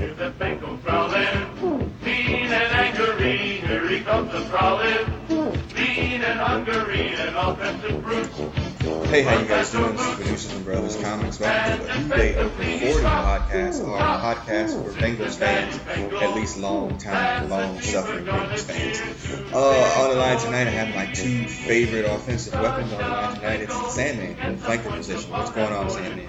[0.00, 3.58] Here's the Bengals prowling, mean and angry.
[3.58, 5.06] Here he comes a prowling,
[5.74, 8.69] mean and hungry, an offensive brute.
[8.80, 9.92] Hey, how you guys doing?
[9.94, 11.38] This is Producers and Brothers Comics.
[11.38, 15.78] Welcome to the New Day Over 40 podcast, or a podcast for Bengals fans,
[16.22, 19.52] at least long time, long suffering Bengals fans.
[19.52, 23.34] Uh, on the line tonight, I have my two favorite offensive weapons on the line
[23.34, 23.60] tonight.
[23.60, 25.30] It's the Sandman in the flanker position.
[25.30, 26.26] What's going on, Sandman?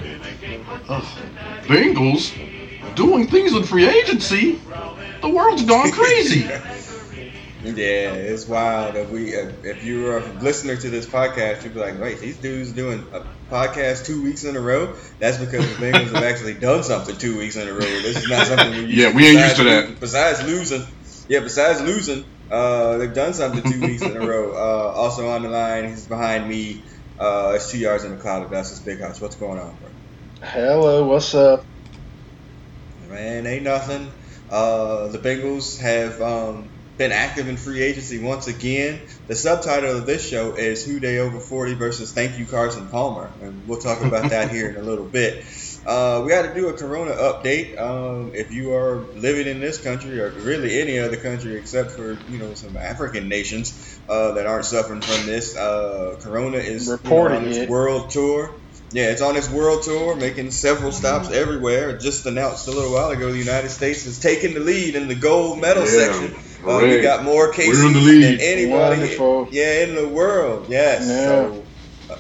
[1.68, 4.60] Bengals doing things in free agency.
[5.22, 6.50] The world's gone crazy.
[7.64, 8.96] Yeah, it's wild.
[8.96, 12.40] If we, if if you're a listener to this podcast, you'd be like, "Wait, these
[12.40, 13.22] dudes doing a
[13.54, 17.38] podcast two weeks in a row?" That's because the Bengals have actually done something two
[17.38, 17.80] weeks in a row.
[17.80, 20.00] This is not something we Yeah, we ain't used to that.
[20.00, 20.84] Besides losing,
[21.30, 24.52] yeah, besides losing, uh, they've done something two weeks in a row.
[24.62, 26.86] Uh, also on the line, he's behind me.
[27.18, 28.72] Uh, it's two yards in the cloud of dust.
[28.72, 29.22] It's Big House.
[29.22, 29.90] What's going on, bro?
[30.42, 31.66] Hello, what's up?
[33.08, 34.12] Man, ain't nothing.
[34.50, 39.02] Uh, the Bengals have um, been active in free agency once again.
[39.28, 43.34] The subtitle of this show is Who Dey Over 40 versus Thank You Carson Palmer.
[43.42, 45.44] And we'll talk about that here in a little bit.
[45.86, 47.80] Uh, we got to do a Corona update.
[47.80, 52.24] Um, if you are living in this country or really any other country except for
[52.28, 56.92] you know some African nations uh, that aren't suffering from this, uh, Corona is you
[56.92, 57.70] know, Reporting on its it.
[57.70, 58.58] world tour.
[58.94, 61.98] Yeah, it's on its world tour, making several stops everywhere.
[61.98, 65.16] Just announced a little while ago, the United States is taking the lead in the
[65.16, 66.36] gold medal Yeah, section.
[66.64, 67.02] Uh, we hooray.
[67.02, 68.40] got more cases We're in the lead.
[68.40, 69.02] than anybody.
[69.02, 69.48] Wonderful.
[69.52, 70.68] Yeah, in the world.
[70.70, 71.08] Yes.
[71.08, 71.26] Yeah.
[71.26, 71.68] So,
[72.10, 72.16] uh,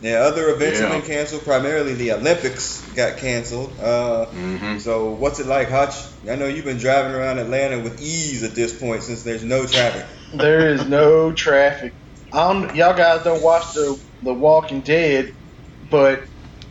[0.00, 1.44] yeah, other events have been canceled.
[1.44, 3.78] Primarily, the Olympics got canceled.
[3.80, 5.94] Uh, hmm so, what's it like, Hutch?
[6.30, 9.64] I know you've been driving around Atlanta with ease at this point since there's no
[9.66, 10.04] traffic.
[10.32, 11.94] There is no traffic.
[12.32, 15.32] I don't, y'all guys don't watch the the Walking Dead,
[15.90, 16.24] but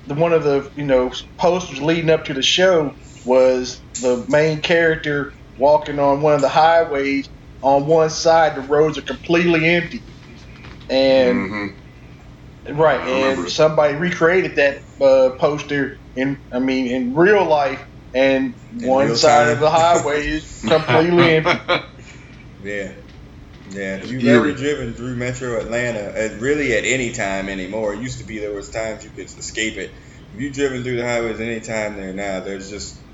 [0.05, 2.93] the one of the you know posters leading up to the show
[3.25, 7.29] was the main character walking on one of the highways.
[7.61, 10.05] On one side, the roads are completely empty,
[10.89, 11.67] and hmm
[12.69, 18.95] right, and somebody recreated that uh, poster in I mean in real life, and In
[18.97, 19.49] one side time.
[19.49, 21.61] of the highway is completely empty.
[22.59, 22.95] Yeah.
[23.65, 24.27] Yeah, if you've Eerie.
[24.27, 28.39] ever driven through Metro Atlanta, uh, really at any time anymore, it used to be
[28.39, 29.91] there was times you could escape it.
[30.33, 33.04] If you've driven through the highways any time there now, there's just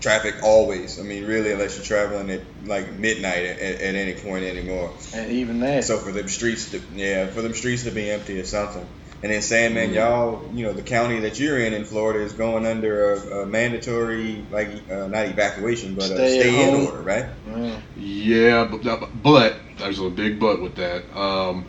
[0.00, 0.98] traffic always.
[0.98, 4.92] I mean, really, unless you're traveling at like midnight at, at, at any point anymore.
[5.14, 5.84] And even that.
[5.84, 8.86] So for them streets to yeah, for them streets to be empty or something.
[9.22, 9.94] And then Sandman, Mhm.
[9.94, 13.46] y'all, you know, the county that you're in in Florida is going under a, a
[13.46, 16.86] mandatory like uh, not evacuation, but Stay at stay in home.
[16.86, 17.24] order, right?
[17.48, 17.82] Mm.
[17.96, 21.04] Yeah, but, but there's a big but with that.
[21.18, 21.64] Um,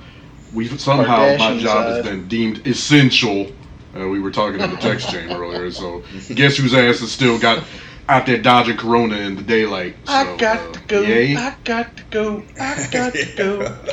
[0.53, 1.95] we somehow my job side.
[1.95, 3.51] has been deemed essential.
[3.97, 6.03] Uh, we were talking in the text chain earlier, so
[6.35, 7.63] guess whose ass has still got
[8.09, 9.95] out there dodging Corona in the daylight.
[10.05, 11.01] So, I got uh, to go.
[11.01, 11.35] Yay.
[11.35, 12.43] I got to go.
[12.59, 13.77] I got to go.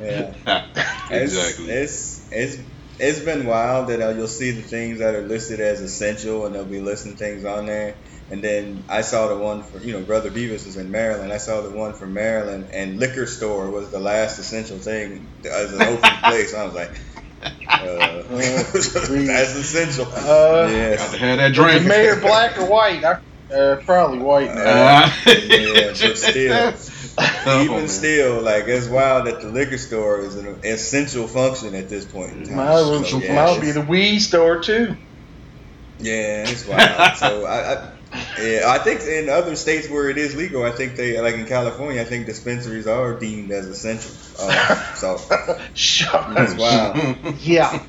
[0.00, 0.34] Yeah.
[1.10, 1.70] Exactly.
[1.70, 2.58] It's it's
[2.98, 6.54] it's been wild that uh, you'll see the things that are listed as essential, and
[6.54, 7.96] they'll be listing things on there.
[8.30, 11.32] And then I saw the one for you know Brother Beavis is in Maryland.
[11.32, 15.72] I saw the one for Maryland, and liquor store was the last essential thing as
[15.72, 16.54] an open place.
[16.54, 17.13] I was like, uh,
[18.72, 20.06] that's essential.
[20.06, 21.86] Uh, Got to have that the drink.
[21.86, 23.04] mayor black or white?
[23.04, 23.18] I,
[23.54, 25.04] uh, probably white now.
[25.04, 26.74] Uh, Yeah, but still.
[27.46, 27.88] Even man.
[27.88, 32.32] still, like it's wild that the liquor store is an essential function at this point
[32.32, 32.56] in time.
[32.56, 34.96] Might as well, So, yeah, might be the weed store too.
[36.00, 37.16] Yeah, it's wild.
[37.16, 37.90] so I, I,
[38.38, 41.46] yeah, I think in other states where it is legal, I think they like in
[41.46, 44.12] California, I think dispensaries are deemed as essential.
[44.38, 45.18] Uh, so
[45.74, 46.96] Shut that's wild.
[47.40, 47.82] Yeah.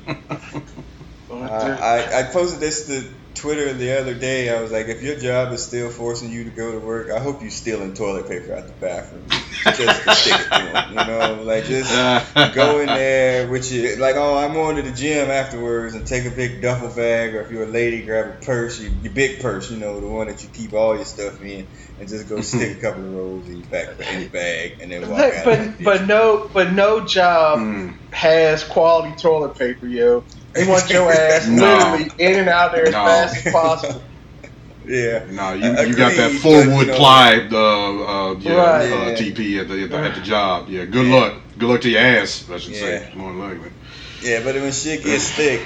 [1.30, 4.48] I, I, I posted this to Twitter the other day.
[4.48, 7.20] I was like, if your job is still forcing you to go to work, I
[7.20, 10.90] hope you're stealing toilet paper out the bathroom just to stick it to them.
[10.90, 11.92] You know, like just
[12.54, 16.24] go in there with your like, oh, I'm going to the gym afterwards and take
[16.24, 19.40] a big duffel bag, or if you're a lady, grab a purse, your, your big
[19.40, 21.68] purse, you know, the one that you keep all your stuff in,
[21.98, 24.90] and just go stick a couple of rolls in your back in your bag, and
[24.90, 25.44] then walk out.
[25.44, 27.96] but but no but no job Mm.
[28.12, 30.24] has quality toilet paper, yo.
[30.56, 31.62] They want your ass No.
[31.62, 33.04] literally in and out there as No.
[33.04, 34.02] fast as possible.
[34.86, 38.34] yeah, No, you, you got that Agreed, four but, wood you know- ply uh, uh,
[38.40, 38.92] yeah, Right.
[38.92, 39.14] uh, Yeah.
[39.16, 40.68] TP at the, at the at the job.
[40.68, 41.14] Yeah, good Yeah.
[41.14, 41.34] luck.
[41.58, 42.44] Good luck to your ass.
[42.52, 42.80] I should Yeah.
[42.80, 43.12] say.
[43.16, 43.70] More than likely.
[44.22, 45.60] yeah, but when shit gets thick.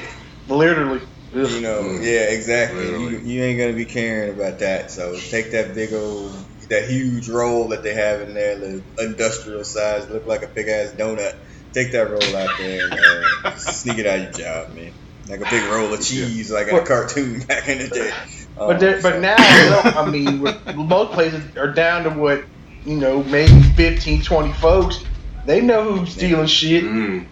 [0.48, 1.00] Literally.
[1.32, 2.02] You know, Mm.
[2.02, 2.86] yeah, exactly.
[2.88, 4.90] You, you ain't gonna be caring about that.
[4.90, 6.32] So take that big old,
[6.70, 10.66] that huge roll that they have in there, the industrial size, look like a big
[10.66, 11.34] ass donut.
[11.72, 13.00] Take that roll out there and
[13.44, 14.93] uh, sneak it out of your job, man.
[15.28, 18.12] Like a big roll of cheese, like in a cartoon back in the day.
[18.56, 20.38] But there, but now, I mean,
[20.75, 22.44] most places are down to what
[22.84, 25.05] you know, maybe 15, 20 folks.
[25.46, 26.82] They know who's stealing shit.
[26.84, 27.26] Mm.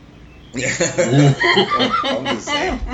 [0.54, 2.80] I'm just saying.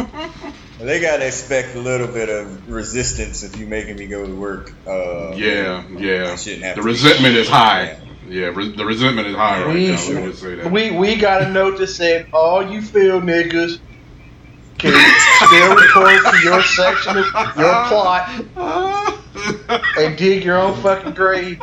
[0.80, 4.72] They gotta expect a little bit of resistance if you making me go to work.
[4.86, 6.34] Uh, Yeah, yeah.
[6.34, 7.96] Shouldn't have The to be- resentment is high.
[8.28, 9.92] Yeah, re- the resentment is high right We- now.
[9.96, 10.70] Let me just say that.
[10.70, 13.78] We we got a note that said, "All you feel niggas
[14.78, 15.14] can
[15.46, 18.28] still report to your section of your plot
[19.98, 21.60] and dig your own fucking grave."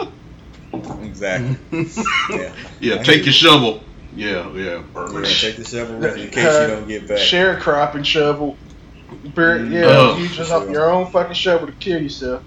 [1.03, 1.57] Exactly.
[2.29, 2.53] Yeah.
[2.79, 3.83] yeah, take your shovel.
[4.15, 4.81] Yeah, yeah.
[4.95, 7.17] Yeah, take the shovel with you in case Uh, you don't get back.
[7.17, 8.57] Sharecropping shovel.
[9.35, 9.71] Bur- Mm.
[9.71, 10.19] Yeah, Ugh.
[10.19, 12.43] use your, your own fucking shovel to kill yourself.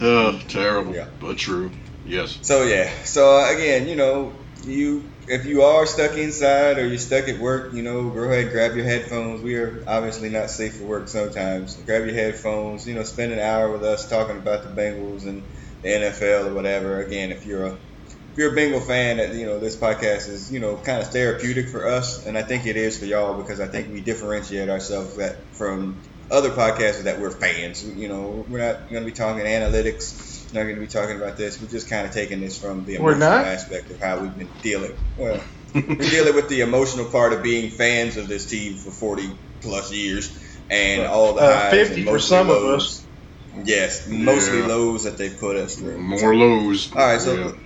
[0.00, 1.06] Ugh, terrible, Yeah.
[1.20, 1.70] but true.
[2.04, 2.38] Yes.
[2.42, 2.90] So yeah.
[3.04, 7.40] So uh, again, you know, you if you are stuck inside or you're stuck at
[7.40, 9.42] work, you know, go ahead grab your headphones.
[9.42, 11.76] We are obviously not safe for work sometimes.
[11.84, 12.86] Grab your headphones.
[12.86, 15.48] You know, spend an hour with us talking about the Bengals and
[15.82, 17.00] the NFL or whatever.
[17.02, 20.52] Again, if you're a if you're a Bengal fan, that you know this podcast is
[20.52, 23.60] you know kind of therapeutic for us, and I think it is for y'all because
[23.60, 27.84] I think we differentiate ourselves that from other podcasts that we're fans.
[27.84, 30.33] You know, we're not going to be talking analytics.
[30.54, 31.60] Not going to be talking about this.
[31.60, 33.44] We're just kind of taking this from the emotional not?
[33.44, 34.92] aspect of how we've been dealing.
[35.18, 35.40] Well,
[35.74, 39.92] we're dealing with the emotional part of being fans of this team for 40 plus
[39.92, 40.38] years
[40.70, 42.82] and all the Uh, highs 50 and for mostly some of lows.
[42.84, 43.66] us.
[43.66, 44.66] Yes, mostly Yeah.
[44.66, 45.98] lows that they've put us through.
[45.98, 46.88] More lows.
[46.94, 47.56] All right, so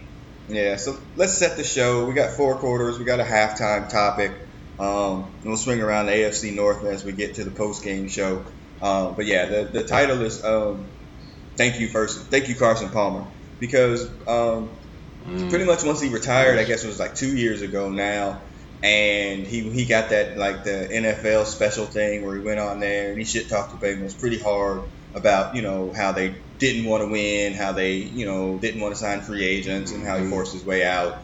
[0.48, 0.60] Yeah.
[0.62, 0.76] yeah.
[0.76, 2.06] so let's set the show.
[2.06, 2.98] We got four quarters.
[2.98, 4.32] We got a halftime topic.
[4.78, 8.08] Um, and we'll swing around the AFC North as we get to the post game
[8.08, 8.46] show.
[8.80, 10.86] Um, but yeah, the, the title is um,
[11.58, 12.30] thank you first.
[12.30, 14.78] Thank you, Carson Palmer, because um,
[15.26, 15.50] Mm.
[15.50, 18.44] pretty much once he retired, I guess it was like two years ago now,
[18.84, 23.10] and he he got that like the NFL special thing where he went on there
[23.10, 24.84] and he shit talked the Bengals pretty hard
[25.14, 28.94] about you know how they didn't want to win, how they you know didn't want
[28.94, 30.30] to sign free agents, and how he Mhm.
[30.30, 31.16] forced his way out,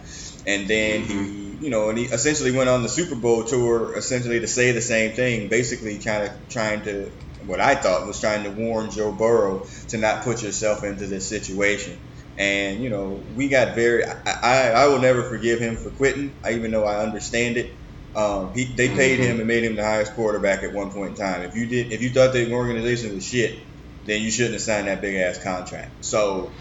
[0.45, 4.41] and then he you know and he essentially went on the Super Bowl tour essentially
[4.41, 7.13] to say the same thing, basically kind of trying to
[7.47, 11.29] what I thought was trying to warn Joe Burrow to not put yourself into this
[11.29, 11.99] situation.
[12.37, 14.05] And you know, we got very.
[14.05, 16.37] I, I, I will never forgive him for quitting.
[16.45, 17.71] I even though I understand it.
[18.17, 21.17] Um, he, they paid him and made him the highest quarterback at one point in
[21.17, 21.43] time.
[21.43, 23.59] If you did, if you thought the organization was shit,
[24.05, 26.05] then you shouldn't have signed that big ass contract.
[26.05, 26.53] So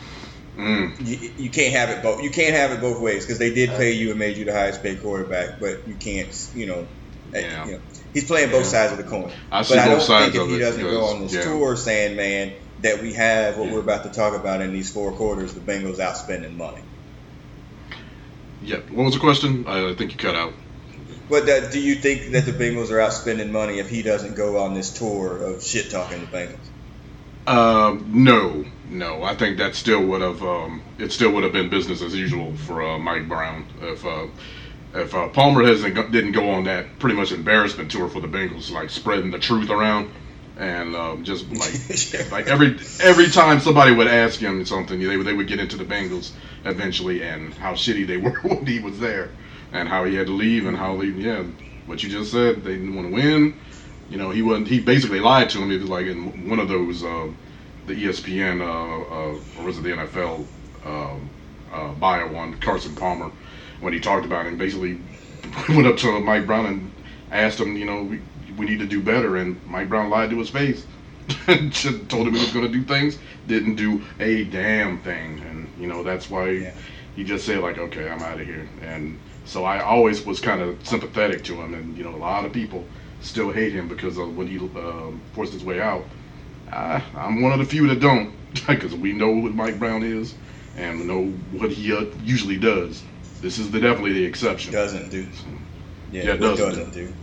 [0.58, 0.96] Mm.
[1.00, 2.22] you, you can't have it both.
[2.24, 4.54] You can't have it both ways because they did pay you and made you the
[4.54, 6.30] highest paid quarterback, but you can't.
[6.54, 6.88] You know,
[7.34, 7.66] Yeah.
[7.66, 7.80] you know
[8.13, 8.69] he's playing both Yeah.
[8.69, 9.31] sides of the coin.
[9.51, 11.42] I see But I don't sides think if he doesn't go on this yeah.
[11.44, 11.75] tour,
[12.15, 13.74] "Man, that we have what Yeah.
[13.74, 16.81] we're about to talk about in these four quarters, the Bengals out spending money.
[18.63, 18.77] Yeah.
[18.92, 19.65] What was the question?
[19.68, 20.54] I, I think you cut out.
[21.30, 24.36] But that, do you think that the Bengals are out spending money if he doesn't
[24.36, 26.57] go on this tour of shit talking the Bengals?
[27.48, 29.24] Um, no, no.
[29.24, 32.54] I think that still would have um, it still would have been business as usual
[32.56, 34.27] for uh, Mike Brown if uh,
[34.94, 38.72] if uh, Palmer hasn't didn't go on that pretty much embarrassment tour for the Bengals,
[38.72, 40.12] like spreading the truth around
[40.57, 45.25] and um, just like like every every time somebody would ask him something, they would
[45.25, 46.31] they would get into the Bengals
[46.66, 49.31] eventually and how shitty they were when he was there
[49.72, 51.44] and how he had to leave and how they yeah
[51.86, 53.54] what you just said they didn't want to win
[54.10, 54.68] you know, he wasn't.
[54.68, 55.72] He basically lied to him.
[55.72, 57.30] It was like in one of those, uh,
[57.88, 60.46] the ESPN, uh, uh, or was it the NFL
[60.86, 61.29] um,
[61.72, 63.32] uh, bio one, Carson Palmer,
[63.84, 65.00] when he talked about him, basically
[65.70, 66.92] went up to Mike Brown and
[67.32, 68.22] asked him, you know, we,
[68.58, 70.86] we need to do better, and Mike Brown lied to his face.
[71.48, 75.88] Told him he was going to do things, didn't do a damn thing, and you
[75.88, 76.74] know that's why Yeah.
[77.16, 80.62] he just said like, okay, I'm out of here, and so I always was kind
[80.62, 82.84] of sympathetic to him, and you know a lot of people
[83.22, 86.04] still hate him because of when he um, forced his way out.
[86.72, 88.34] I, I'm one of the few that don't,
[88.68, 90.36] because we know what Mike Brown is,
[90.75, 93.02] and know what he uh, usually does.
[93.44, 94.74] This is the, definitely the exception.
[94.74, 95.30] Doesn't do.
[96.10, 97.14] Yeah, Yeah, it doesn't doesn't do.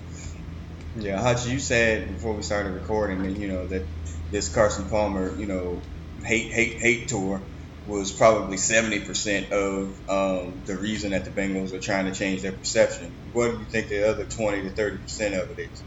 [0.95, 3.89] Yeah, Hachi, you said before we started recording that you know that
[4.31, 5.83] this Carson Palmer, you know,
[6.27, 7.49] hate hate hate tour
[7.87, 12.43] was probably seventy percent of um, the reason that the Bengals are trying to change
[12.43, 13.17] their perception.
[13.33, 15.85] What do you think the other twenty to thirty percent of it is?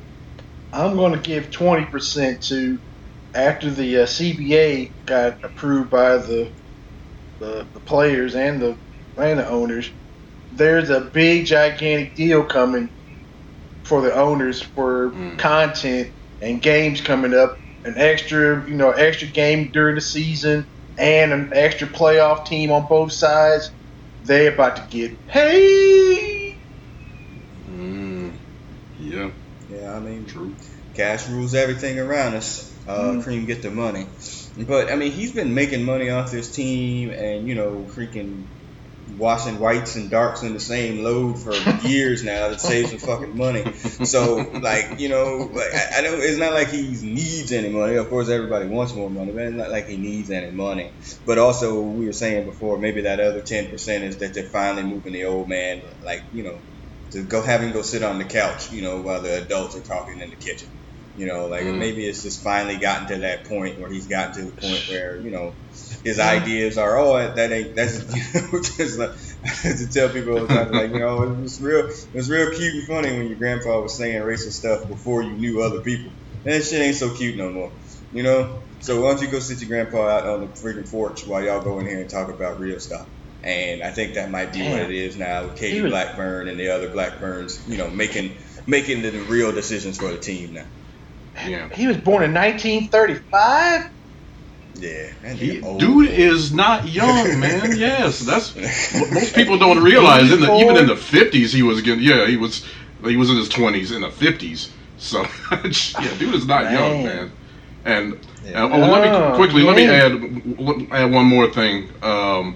[0.73, 2.79] I'm going to give 20% to
[3.35, 6.53] after the uh, CBA got approved by the,
[7.39, 8.79] the the players and the
[9.17, 9.91] and the owners.
[10.55, 12.91] There's a big gigantic deal coming
[13.83, 15.37] for the owners for Mm.
[15.39, 17.57] content and games coming up.
[17.85, 20.67] An extra, you know, extra game during the season
[20.97, 23.69] and an extra playoff team on both sides.
[24.21, 26.55] They about to get paid.
[27.67, 28.39] Mm,
[28.97, 29.31] yeah,
[29.67, 30.55] Yeah, I mean, true.
[30.95, 32.69] cash rules everything around us.
[32.87, 33.23] Uh, mm.
[33.23, 34.07] Cream get the money.
[34.67, 38.47] But I mean, he's been making money off this team, and you know, freaking
[39.17, 41.53] washing whites and darks in the same load for
[41.87, 43.73] years now to save some fucking money.
[44.05, 46.21] So like you know, like I, I don't.
[46.21, 47.95] It's not like he needs any money.
[47.95, 50.91] Of course, everybody wants more money, but it's not like he needs any money.
[51.25, 54.83] But also, we were saying before, maybe that other ten percent is that they're finally
[54.83, 56.59] moving the old man, like you know,
[57.11, 59.81] to go have him go sit on the couch, you know, while the adults are
[59.81, 60.69] talking in the kitchen.
[61.15, 61.77] You know, like mm.
[61.77, 65.19] maybe it's just finally gotten to that point where he's gotten to the point where
[65.21, 65.53] you know
[66.03, 69.11] his ideas are, oh, that ain't that's you know, just like,
[69.61, 72.51] to tell people all the time, like you know, it was real, it was real
[72.51, 76.11] cute and funny when your grandpa was saying racist stuff before you knew other people.
[76.45, 77.71] And that shit ain't so cute no more,
[78.11, 78.63] you know.
[78.79, 81.63] So why don't you go sit your grandpa out on the freaking porch while y'all
[81.63, 83.07] go in here and talk about real stuff?
[83.41, 84.71] And I think that might be Damn.
[84.71, 88.37] what it is now with Katie was- Blackburn and the other Blackburns, you know, making
[88.67, 90.67] making the real decisions for the team now.
[91.45, 91.69] Yeah.
[91.73, 93.89] He was born in 1935.
[94.75, 97.77] Yeah, he, dude is not young, man.
[97.77, 98.55] yes, that's
[99.13, 100.31] most people don't realize.
[100.31, 102.03] In the, even in the 50s, he was getting.
[102.03, 102.65] Yeah, he was.
[103.03, 104.69] He was in his 20s in the 50s.
[104.97, 106.73] So yeah, dude is not man.
[106.73, 107.31] young, man.
[107.85, 108.63] And yeah.
[108.63, 110.13] uh, oh, let me oh, quickly let me add
[110.91, 111.89] add one more thing.
[112.01, 112.55] Um,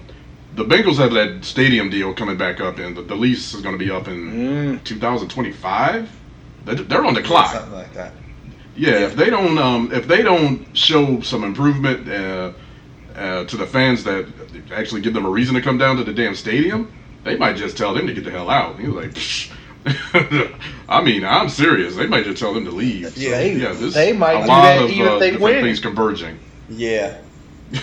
[0.54, 3.78] the Bengals have that stadium deal coming back up, and the, the lease is going
[3.78, 4.84] to be up in mm.
[4.84, 6.10] 2025.
[6.64, 7.52] They're on the clock.
[7.52, 8.12] Something like that.
[8.78, 12.52] Yeah, if they don't um, if they don't show some improvement uh,
[13.16, 14.28] uh, to the fans that
[14.72, 16.92] actually give them a reason to come down to the damn stadium,
[17.24, 18.78] they might just tell them to get the hell out.
[18.78, 19.16] He's like,
[20.88, 21.96] I mean, I'm serious.
[21.96, 23.08] They might just tell them to leave.
[23.08, 23.72] So, yeah, yeah.
[23.72, 25.64] This, they might a do lot of even uh, they win.
[25.64, 26.38] things converging.
[26.68, 27.20] Yeah,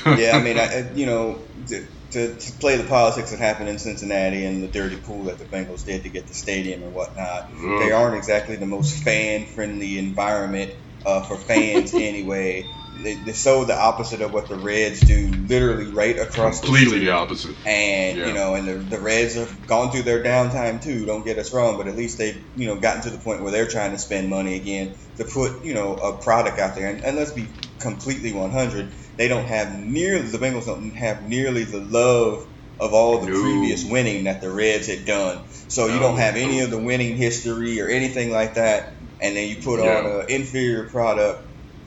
[0.05, 0.31] yeah.
[0.37, 4.45] I mean, I, you know, to, to, to, play the politics that happened in Cincinnati
[4.45, 7.79] and the dirty pool that the Bengals did to get the stadium and whatnot, Ugh.
[7.79, 10.73] they aren't exactly the most fan-friendly environment
[11.05, 12.65] uh, for fans anyway.
[12.97, 16.99] They, they're so the opposite of what the Reds do, literally right across the completely
[16.99, 17.55] the, the opposite.
[17.65, 18.27] And yeah.
[18.27, 21.05] you know, and the, the Reds have gone through their downtime too.
[21.05, 23.51] Don't get us wrong, but at least they've you know gotten to the point where
[23.51, 26.87] they're trying to spend money again to put you know a product out there.
[26.87, 31.63] And, and let's be completely 100, they don't have nearly the Bengals don't have nearly
[31.63, 32.47] the love
[32.79, 33.41] of all the no.
[33.41, 35.45] previous winning that the Reds had done.
[35.67, 39.49] So you don't have any of the winning history or anything like that and then
[39.49, 39.97] you put yeah.
[39.97, 41.41] on an inferior product.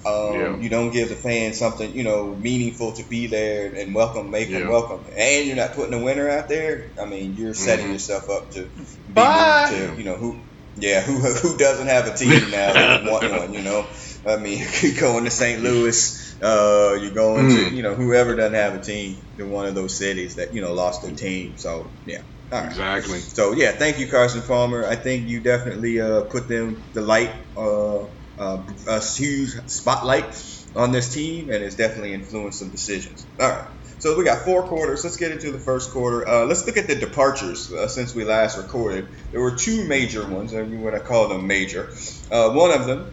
[0.07, 0.57] Um, yeah.
[0.57, 4.49] You don't give the fans something you know meaningful to be there and welcome, make
[4.49, 4.61] yeah.
[4.61, 6.91] them welcome, and you're not putting a winner out there.
[7.01, 7.95] I mean, you're setting mm-hmm.
[7.95, 9.69] yourself up to be Bye.
[9.71, 10.39] to you know who,
[10.77, 13.53] yeah, who who doesn't have a team now want one.
[13.53, 13.87] You know,
[14.27, 15.63] I mean, you going to St.
[15.63, 16.27] Louis.
[16.41, 17.69] Uh, you're going mm.
[17.69, 20.61] to you know whoever doesn't have a team in one of those cities that you
[20.61, 21.55] know lost their team.
[21.57, 22.23] So yeah.
[22.51, 22.65] Right.
[22.67, 23.21] Exactly.
[23.21, 24.87] So yeah, thank you, Carson Palmer.
[24.87, 28.05] I think you definitely uh, put them the light, uh,
[28.39, 30.43] uh, a huge spotlight
[30.75, 33.27] on this team, and it's definitely influenced some decisions.
[33.39, 33.65] All right.
[33.99, 35.03] So we got four quarters.
[35.03, 36.27] Let's get into the first quarter.
[36.27, 39.09] Uh, let's look at the departures uh, since we last recorded.
[39.33, 40.55] There were two major ones.
[40.55, 41.91] I mean, what I call them major.
[42.31, 43.13] Uh, one of them,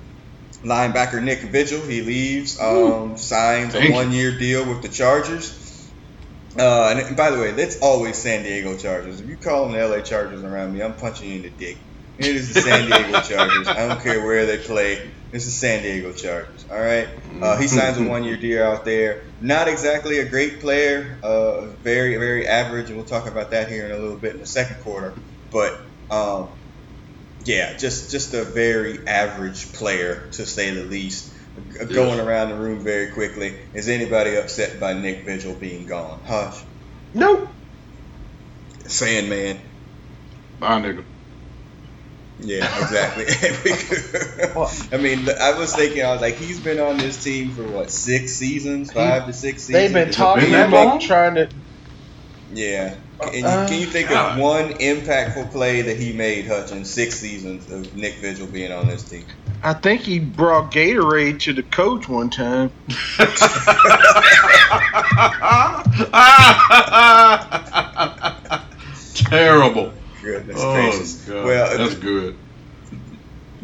[0.63, 5.64] linebacker Nick Vigil, he leaves, um, signs a one-year deal with the Chargers.
[6.57, 9.19] Uh, and by the way, that's always San Diego Chargers.
[9.19, 11.77] If you call them the LA Chargers around me, I'm punching you in the dick.
[12.17, 13.67] It is the San Diego Chargers.
[13.67, 15.11] I don't care where they play.
[15.33, 16.65] It's the San Diego Chargers.
[16.71, 17.09] All right.
[17.41, 19.23] Uh, he signs a one-year deal out there.
[19.41, 21.19] Not exactly a great player.
[21.21, 24.39] Uh, very, very average, and we'll talk about that here in a little bit in
[24.39, 25.13] the second quarter.
[25.51, 25.77] But
[26.09, 26.49] um,
[27.43, 31.34] yeah, just just a very average player to say the least
[31.89, 33.55] going around the room very quickly.
[33.73, 36.19] Is anybody upset by Nick Vigil being gone?
[36.25, 36.61] Hush.
[37.13, 37.49] Nope.
[38.85, 39.59] Sandman.
[40.59, 41.05] Bye, nigga.
[42.39, 43.25] Yeah, exactly.
[44.91, 47.89] I mean, I was thinking, I was like, he's been on this team for what,
[47.89, 49.73] six seasons, five to six seasons.
[49.73, 51.49] They've been talking about trying to.
[52.51, 52.95] Yeah.
[53.21, 56.83] Can you, uh, can you think of one impactful play that he made, Hutch, in
[56.83, 59.25] six seasons of Nick Vigil being on this team?
[59.63, 62.71] I think he brought Gatorade to the coach one time.
[69.15, 69.91] Terrible.
[70.21, 71.13] Goodness oh, gracious.
[71.25, 71.45] God.
[71.45, 72.37] Well, that's good.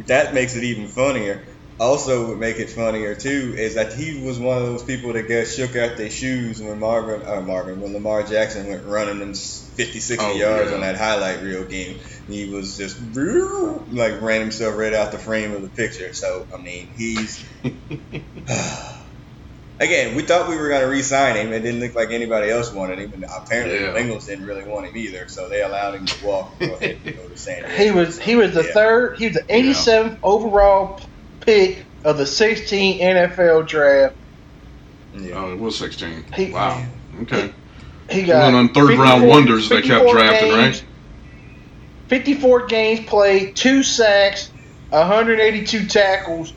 [0.08, 1.44] That makes it even funnier.
[1.80, 5.28] Also, would make it funnier too is that he was one of those people that
[5.28, 9.34] got shook out their shoes when Marvin, uh, Marvin, when Lamar Jackson went running them
[9.34, 10.76] 50, 60 oh, yards yeah.
[10.76, 13.00] on that highlight reel game he was just
[13.92, 16.14] like ran himself right out the frame of the picture.
[16.14, 17.44] So I mean, he's
[19.82, 20.16] again.
[20.16, 21.52] We thought we were going to re-sign him.
[21.52, 23.92] It didn't look like anybody else wanted him, and apparently yeah.
[23.92, 25.28] the Bengals didn't really want him either.
[25.28, 26.60] So they allowed him to walk.
[26.60, 27.84] Go ahead and go to San Diego.
[27.84, 28.74] He was he was the yeah.
[28.74, 29.18] third.
[29.18, 30.18] He was the 87th yeah.
[30.24, 31.02] overall
[31.42, 34.16] pick of the 16 NFL draft.
[35.16, 35.34] Yeah.
[35.36, 36.26] Oh, it was 16.
[36.34, 36.86] He, wow.
[37.24, 37.54] Okay.
[38.10, 40.91] He, he got one on third round wonders they kept drafting, games, right?
[42.12, 44.52] 54 games played, two sacks,
[44.90, 46.52] 182 tackles,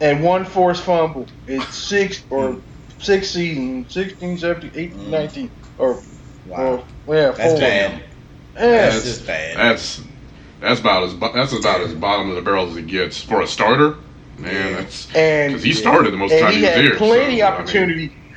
[0.00, 1.26] and one forced fumble.
[1.48, 2.60] It's six or
[3.00, 5.08] six seasons 16, 17, 18, mm.
[5.08, 5.50] 19.
[5.78, 6.00] Or,
[6.46, 6.84] wow.
[7.08, 7.60] Or, yeah, that's four.
[7.60, 7.92] bad.
[7.92, 8.00] Yeah.
[8.54, 9.56] That's, that's just bad.
[9.56, 10.00] That's
[10.60, 13.48] that's about as that's about as bottom of the barrel as it gets for a
[13.48, 13.96] starter.
[14.38, 14.80] Man, yeah.
[14.80, 16.96] that's because he started the most and time he, he was had here.
[16.98, 18.04] Plenty so, opportunity.
[18.04, 18.36] I mean,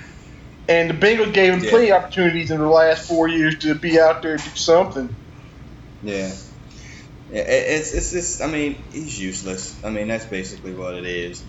[0.70, 1.70] and the Bengals gave him yeah.
[1.70, 5.16] plenty of opportunities in the last four years to be out there and do something.
[6.02, 6.34] Yeah.
[7.32, 8.42] Yeah, it's it's just.
[8.42, 9.76] I mean, he's useless.
[9.84, 11.44] I mean, that's basically what it is.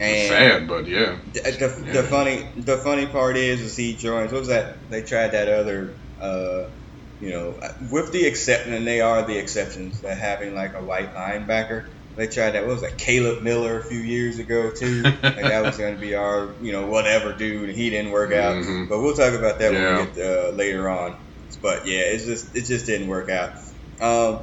[0.00, 1.16] And sad, but yeah.
[1.32, 1.92] The, the, yeah.
[1.92, 4.30] the, funny the funny part is, is he joins.
[4.30, 4.76] What was that?
[4.90, 5.94] They tried that other.
[6.20, 6.68] Uh,
[7.20, 7.54] you know,
[7.90, 11.86] with the exception, and they are the exceptions, that having like a white linebacker.
[12.14, 12.66] They tried that.
[12.66, 12.98] What was that?
[12.98, 15.02] Caleb Miller a few years ago too.
[15.02, 18.32] like that was going to be our, you know, whatever dude, and he didn't work
[18.32, 18.56] out.
[18.56, 18.88] Mm-hmm.
[18.88, 19.98] But we'll talk about that yeah.
[19.98, 21.16] when we get uh, later on.
[21.62, 23.52] But yeah, it's just it just didn't work out.
[24.00, 24.40] Um,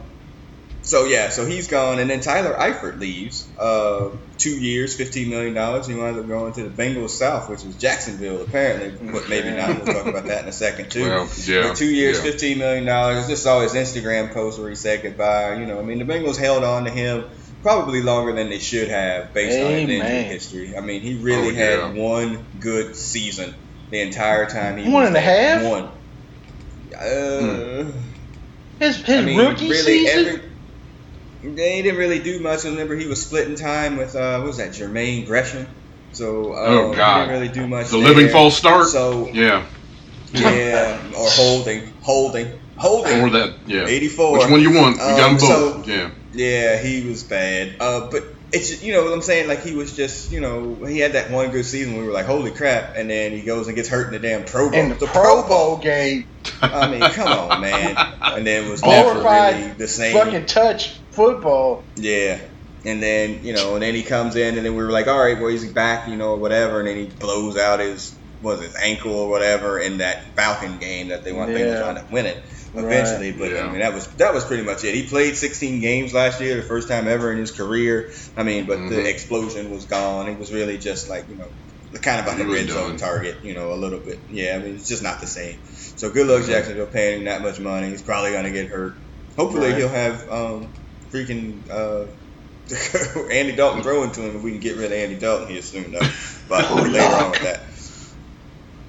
[0.85, 3.47] so yeah, so he's gone, and then Tyler Eifert leaves.
[3.59, 5.87] Uh, two years, fifteen million dollars.
[5.87, 9.11] He winds up going to the Bengals South, which is Jacksonville, apparently.
[9.11, 9.83] But maybe not.
[9.83, 11.03] We'll talk about that in a second too.
[11.03, 12.23] Well, yeah, but two years, yeah.
[12.23, 13.27] fifteen million dollars.
[13.27, 15.55] Just saw his Instagram post where he said goodbye.
[15.55, 17.25] You know, I mean, the Bengals held on to him
[17.63, 19.65] probably longer than they should have based Amen.
[19.65, 20.77] on his injury history.
[20.77, 21.87] I mean, he really Oh, yeah.
[21.87, 23.55] had one good season
[23.89, 25.89] the entire time he One and a One.
[26.95, 27.91] Uh,
[28.79, 30.25] His his I mean, rookie really season.
[30.27, 30.41] every.
[31.53, 32.65] They didn't really do much.
[32.65, 35.67] I remember he was splitting time with uh, what was that Jermaine Gresham.
[36.13, 37.25] So uh, Oh, he God.
[37.25, 37.89] didn't really do much.
[37.89, 38.07] The there.
[38.07, 38.87] living false start.
[38.87, 39.65] So yeah,
[40.33, 43.21] yeah, or holding, holding, holding.
[43.21, 43.53] or that.
[43.67, 43.85] Yeah.
[43.87, 44.37] 84.
[44.39, 44.93] Which one you want?
[44.95, 45.87] We got them Um, so- both.
[45.87, 46.11] yeah.
[46.33, 47.75] Yeah, he was bad.
[47.79, 49.47] Uh, but it's you know what I'm saying.
[49.47, 51.97] Like he was just you know he had that one good season.
[51.97, 54.43] We were like holy crap, and then he goes and gets hurt in the damn
[54.43, 54.77] Pro Bowl.
[54.79, 56.27] in the, Pro Bowl game.
[56.61, 57.95] I mean, come on, man.
[58.21, 60.13] And then it was never really the same.
[60.13, 61.91] fucking touch football.
[61.95, 62.39] Yeah.
[62.83, 65.17] And then, you know, and then he comes in, and then we were like, all
[65.19, 66.79] right, well, he's back, you know, or whatever.
[66.79, 71.07] And then he blows out his, was his ankle or whatever in that Falcon game
[71.07, 71.79] that they want they were Yeah.
[71.81, 72.37] trying to win it
[72.75, 73.31] eventually.
[73.31, 73.65] But Yeah.
[73.65, 74.93] I mean, that was that was pretty much it.
[74.93, 78.09] He played 16 games last year, the first time ever in his career.
[78.37, 78.89] I mean, but Mhm.
[78.89, 80.27] the explosion was gone.
[80.29, 81.47] It was really just like, you know,
[82.01, 82.97] kind of like He a red zone done.
[82.97, 84.19] target, you know, a little bit.
[84.29, 85.55] Yeah, I mean, it's just not the same.
[85.95, 86.47] So good luck, Mhm.
[86.47, 87.89] Jacksonville, paying him that much money.
[87.89, 88.95] He's probably going to get hurt.
[89.37, 89.77] Hopefully, Right.
[89.77, 90.73] he'll have um,
[91.11, 92.05] freaking uh,
[93.31, 95.91] Andy Dalton throwing to him if we can get rid of Andy Dalton here soon,
[95.91, 95.99] though.
[96.49, 97.31] But Oh, later on Lord.
[97.31, 97.61] with that.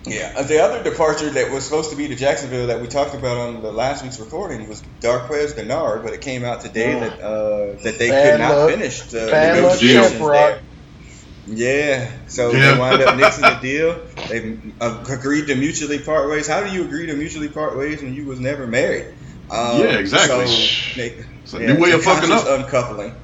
[0.09, 3.39] Yeah, the other departure that was supposed to be to Jacksonville that we talked about
[3.39, 7.01] on the last week's recording was Darqueze Dennard, but it came out today Oh.
[7.01, 8.71] that uh, that they Bad could not luck.
[8.71, 10.63] finish the Bad negotiations there.
[11.49, 12.75] Yeah, so Yeah.
[12.75, 14.01] they wind up nixing the deal.
[14.29, 16.47] They uh, agreed to mutually part ways.
[16.47, 19.07] How do you agree to mutually part ways when you was never married?
[19.51, 20.47] Um, Yeah, exactly.
[20.47, 22.59] So they, It's a yeah, new way of fucking conscious up.
[22.61, 23.15] uncoupling.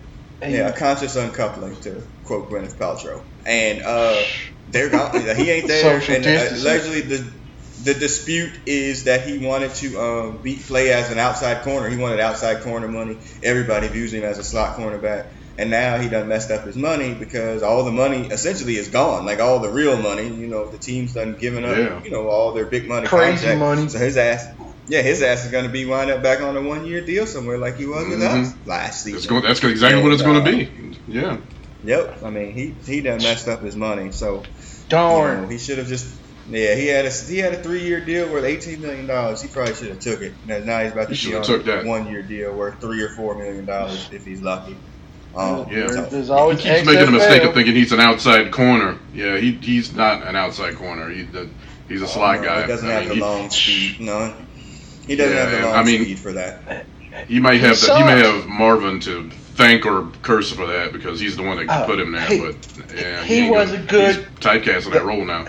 [0.41, 3.25] Yeah, a conscious uncoupling to quote Gwyneth Paltrow.
[3.45, 4.23] And uh,
[4.69, 5.11] they're gone.
[5.37, 6.01] he ain't there.
[6.01, 7.33] Social and uh, allegedly, the
[7.83, 11.89] the dispute is that he wanted to um, be play as an outside corner.
[11.89, 13.19] He wanted outside corner money.
[13.43, 15.27] Everybody views him as a slot cornerback.
[15.59, 19.27] And now he done messed up his money because all the money essentially is gone.
[19.27, 22.01] Like all the real money, you know, the team's done giving up, Yeah.
[22.05, 23.59] you know, all their big money Crazy contracts.
[23.59, 23.89] money.
[23.89, 24.47] So his ass,
[24.89, 27.27] yeah, his ass is going to be wind up back on a one year deal
[27.27, 28.43] somewhere like he was with Mhm.
[28.47, 29.15] us last season.
[29.19, 30.71] That's, going, that's exactly what it's going to be.
[31.09, 31.37] Yeah.
[31.85, 32.23] Yep.
[32.25, 34.13] I mean, he he done messed up his money.
[34.13, 34.43] So you
[34.89, 35.43] Darn.
[35.43, 36.07] know, he should have just.
[36.51, 39.41] Yeah, he had a he had a three year deal worth eighteen million dollars.
[39.43, 40.33] He probably should have took it.
[40.47, 43.01] Now, now he's about to should be on took a one year deal worth three
[43.03, 44.77] or four million dollars if he's lucky.
[45.37, 45.87] Um, Yeah.
[45.89, 48.97] so- There's He always keeps making a mistake of thinking he's an outside corner.
[49.15, 51.09] Yeah, he he's not an outside corner.
[51.11, 51.49] He, the,
[51.89, 52.63] he's a slot no, guy.
[52.63, 54.01] He doesn't I have mean, the he- long speed.
[54.01, 54.35] No,
[55.07, 56.87] he doesn't Yeah, have the long I mean- speed for that.
[57.29, 60.93] He might have He the, he may have Marvin to thank or curse for that
[60.95, 62.25] because he's the one that Oh, put him there.
[62.27, 62.57] he- but
[62.97, 65.45] yeah, he ain't was gonna- a good- He's typecast in that role now.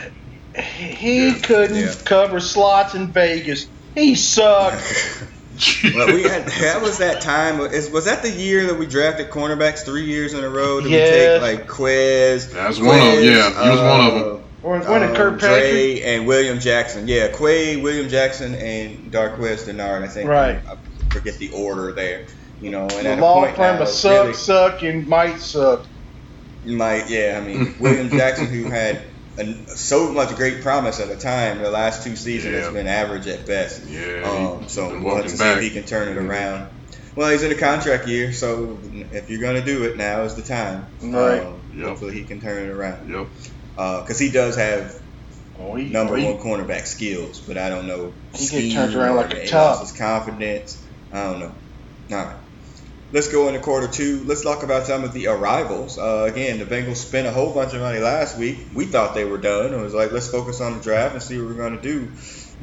[0.55, 1.33] He Yeah.
[1.41, 1.93] couldn't Yeah.
[2.03, 3.65] cover slots in Vegas.
[3.95, 4.83] He sucked.
[5.95, 7.61] well, we had that was that time.
[7.61, 10.81] Is, was that the year that we drafted cornerbacks three years in a row?
[10.81, 11.41] Did Yes.
[11.41, 12.51] we take like Quiz?
[12.51, 14.42] That's one of- Quiz, yeah, he was one of them.
[14.63, 15.39] Uh, When, when did um, Kirkpatrick?
[15.71, 17.07] Dre and William Jackson.
[17.07, 20.03] Yeah, Quay, William Jackson, and Darqueze Dennard.
[20.03, 20.29] I think.
[20.29, 20.59] Right.
[20.67, 20.77] I
[21.13, 22.25] forget the order there.
[22.61, 25.07] You know, and The at a law point firm now, of suck, really, suck, and
[25.07, 25.85] might suck.
[26.65, 27.39] might yeah.
[27.41, 29.01] I mean, William Jackson, who had
[29.37, 32.61] a, so much great promise at the time, the last two seasons Yeah.
[32.61, 33.85] has been average at best.
[33.89, 36.69] Yeah, Um, so we'll have walking to see if he can turn it around.
[37.15, 38.79] Well, he's in a contract year, so
[39.11, 40.85] if you're going to do it, now is the time.
[41.01, 41.41] Right.
[41.41, 41.87] Um, Yep.
[41.87, 43.09] Hopefully he can turn it around.
[43.09, 43.27] Yep.
[43.75, 44.93] Because he does have
[45.55, 48.15] Oh, he, number oh, he- one cornerback skills, but I don't know.
[48.35, 49.81] He get scheme turned around like or a he top.
[49.81, 50.83] His confidence.
[51.11, 51.55] I don't know.
[52.11, 52.37] All right.
[53.11, 54.23] Let's go into quarter two.
[54.25, 55.99] Let's talk about some of the arrivals.
[55.99, 58.57] Uh, again, the Bengals spent a whole bunch of money last week.
[58.75, 59.71] We thought they were done.
[59.71, 62.15] It was like, let's focus on the draft and see what we're going to do.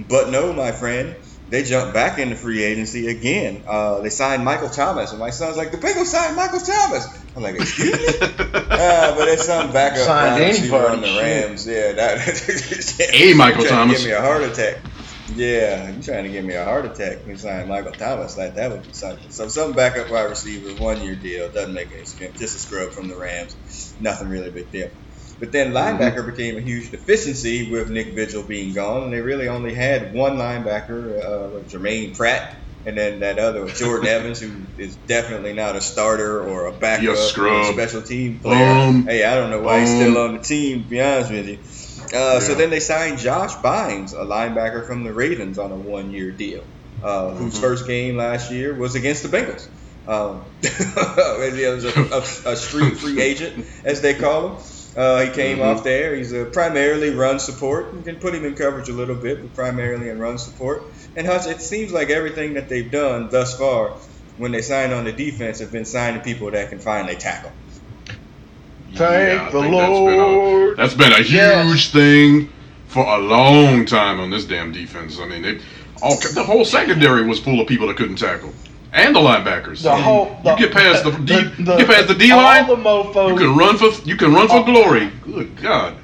[0.08, 1.14] But no, my friend,
[1.50, 3.64] they jumped back into free agency again.
[3.66, 7.06] Uh, they signed Michael Thomas, and my son's like, the Bengals signed Michael Thomas.
[7.34, 8.18] I'm like, excuse me?
[8.20, 11.20] uh, but it's some backup Signed wide receiver anybody, on the.
[11.20, 11.66] Rams.
[11.66, 13.10] Yeah, that.
[13.14, 13.98] A Michael You're trying to Thomas.
[13.98, 14.78] Give me a heart attack.
[15.34, 17.26] Yeah, you trying to give me a heart attack?
[17.26, 18.36] You signed Michael Thomas.
[18.36, 19.30] Like that would be something.
[19.30, 22.38] So some backup wide receiver, one year deal, doesn't make any sense.
[22.38, 23.94] Just a scrub from the Rams.
[24.00, 24.90] Nothing really big deal.
[25.40, 29.48] But then linebacker became a huge deficiency with Nick Vigil being gone, and they really
[29.48, 31.18] only had one linebacker,
[31.64, 32.42] uh, Germaine Pratt,
[32.84, 37.02] and then that other Jordan Evans, who is definitely not a starter or a backup
[37.02, 38.74] You or a special team player.
[38.74, 39.06] Boom.
[39.06, 40.82] hey, I don't know why he's still on the team.
[40.84, 41.58] To be honest with you.
[42.14, 46.32] Uh, So then they signed Josh Bynes, a linebacker from the Ravens, on a one-year
[46.32, 46.64] deal,
[47.02, 47.60] uh, whose Mhm.
[47.60, 49.66] first game last year was against the Bengals.
[50.06, 54.64] Um, he was a, a, a street free agent, as they call him.
[55.00, 55.64] Uh, he came Mhm.
[55.64, 56.14] off there.
[56.14, 57.94] He's a primarily run support.
[57.94, 60.82] You can put him in coverage a little bit, but primarily in run support.
[61.16, 63.92] And Hutch, it seems like everything that they've done thus far,
[64.36, 67.50] when they signed on the defense, have been signing people that can finally tackle.
[68.94, 70.76] Thank I the Lord.
[70.76, 71.66] That's been a, that's been a Yes.
[71.66, 72.48] huge thing
[72.88, 75.18] for a long time on this damn defense.
[75.18, 75.58] I mean, they,
[76.02, 78.52] all the whole secondary was full of people that couldn't tackle,
[78.92, 79.82] and the linebackers.
[79.82, 82.66] The You- whole you get past the, D, you get past the D all line.
[82.66, 83.30] the mofos.
[83.30, 85.10] You can run for you can run for glory.
[85.22, 85.98] Good God.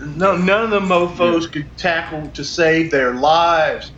[0.00, 3.92] No, none of the mofos could tackle to save their lives.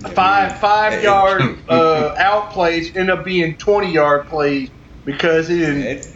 [0.00, 0.60] Yeah, Five man.
[0.60, 4.70] five Hey, yard uh, out plays end up being twenty yard plays
[5.04, 6.06] because he didn't It,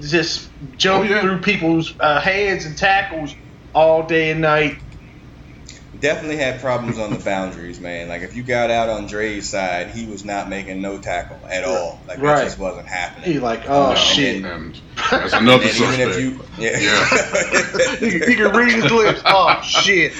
[0.00, 1.20] just jump Oh, yeah.
[1.22, 3.34] through people's uh, hands and tackles
[3.74, 4.78] all day and night.
[6.02, 8.08] Definitely had problems on the boundaries, man.
[8.08, 11.64] Like if you got out on Dre's side, he was not making no tackle at
[11.64, 11.98] all.
[12.06, 12.38] Like Right.
[12.38, 13.32] that just wasn't happening.
[13.32, 14.44] He like, oh No, shit.
[14.44, 14.78] And
[15.10, 19.22] that's another And even if you, yeah, you, can- you can read his lips.
[19.26, 20.12] Oh shit.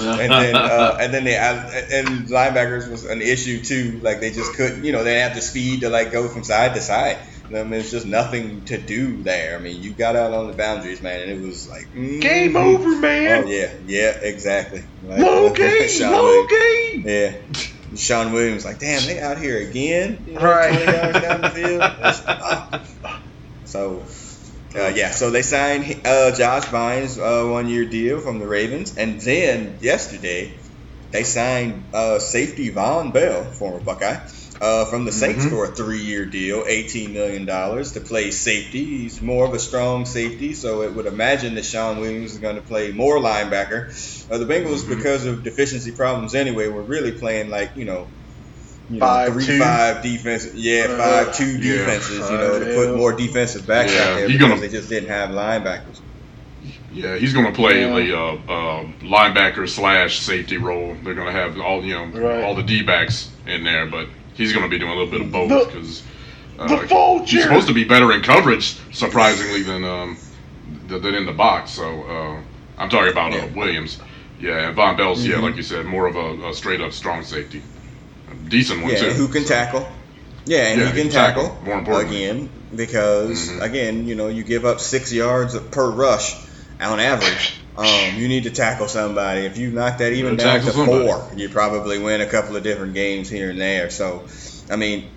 [0.00, 4.00] and then uh, and then they and linebackers was an issue too.
[4.02, 6.44] Like they just couldn't, you know, they didn't have the speed to like go from
[6.44, 7.18] side to side.
[7.48, 9.56] I mean, it's just nothing to do there.
[9.56, 12.56] I mean, you got out on the boundaries, man, and it was like mm, Game
[12.56, 13.44] over, man.
[13.44, 14.80] Oh yeah, yeah, exactly.
[15.02, 15.18] Like,
[15.56, 16.50] game, Williams.
[16.50, 17.04] game.
[17.06, 17.32] Yeah.
[17.96, 20.24] Shawn Williams, like, damn, they out here again.
[20.26, 20.86] You know, Right.
[21.20, 21.80] down the field.
[22.00, 23.22] That's-.
[23.64, 24.06] So,
[24.74, 28.96] uh, yeah, so they signed uh, Josh Bynes, uh, one year deal from the Ravens.
[28.96, 30.58] And then yesterday,
[31.10, 34.16] they signed uh, safety Vonn Bell, former Buckeye,
[34.62, 35.50] uh, from the Saints Mhm.
[35.50, 38.84] for a three year deal, $18 million to play safety.
[38.84, 42.54] He's more of a strong safety, so it would imagine that Shawn Williams is going
[42.56, 43.88] to play more linebacker.
[44.30, 44.90] Uh, the Bengals, Mhm.
[44.96, 48.06] because of deficiency problems anyway, were really playing like, you know,
[48.88, 49.58] you know, Five, three two.
[49.58, 53.92] five defense, yeah, Uh, five two yeah, defenses, you know, to put more defensive backs
[53.92, 55.98] Yeah, out there because gonna- they just didn't have linebackers.
[56.92, 57.94] Yeah, he's going to play Yeah.
[57.98, 60.96] the uh, uh, linebacker slash safety role.
[61.02, 62.44] They're going to have all you know Right.
[62.44, 65.20] all the D backs in there, but he's going to be doing a little bit
[65.20, 66.02] of both because
[66.56, 67.24] vulture!
[67.36, 70.18] he's supposed to be better in coverage, surprisingly, than um,
[70.88, 71.72] th- than in the box.
[71.72, 72.40] So uh,
[72.78, 73.44] I'm talking about Yeah.
[73.44, 73.98] uh, Williams.
[74.40, 75.42] Yeah, and Vonn Bell's yeah, Mhm.
[75.42, 77.62] like you said, more of a, a straight up strong safety,
[78.30, 79.10] a decent one Yeah, too.
[79.10, 79.88] who can So, tackle?
[80.46, 82.24] Yeah, and Yeah, he can tackle, tackle, more importantly.
[82.24, 83.62] again because Mhm.
[83.62, 86.34] again, you know, you give up six yards per rush
[86.80, 87.61] on average.
[87.76, 89.46] Um, you need to tackle somebody.
[89.46, 91.06] If you knock that even down to somebody.
[91.06, 93.88] four, you probably win a couple of different games here and there.
[93.88, 94.26] So,
[94.70, 95.10] I mean,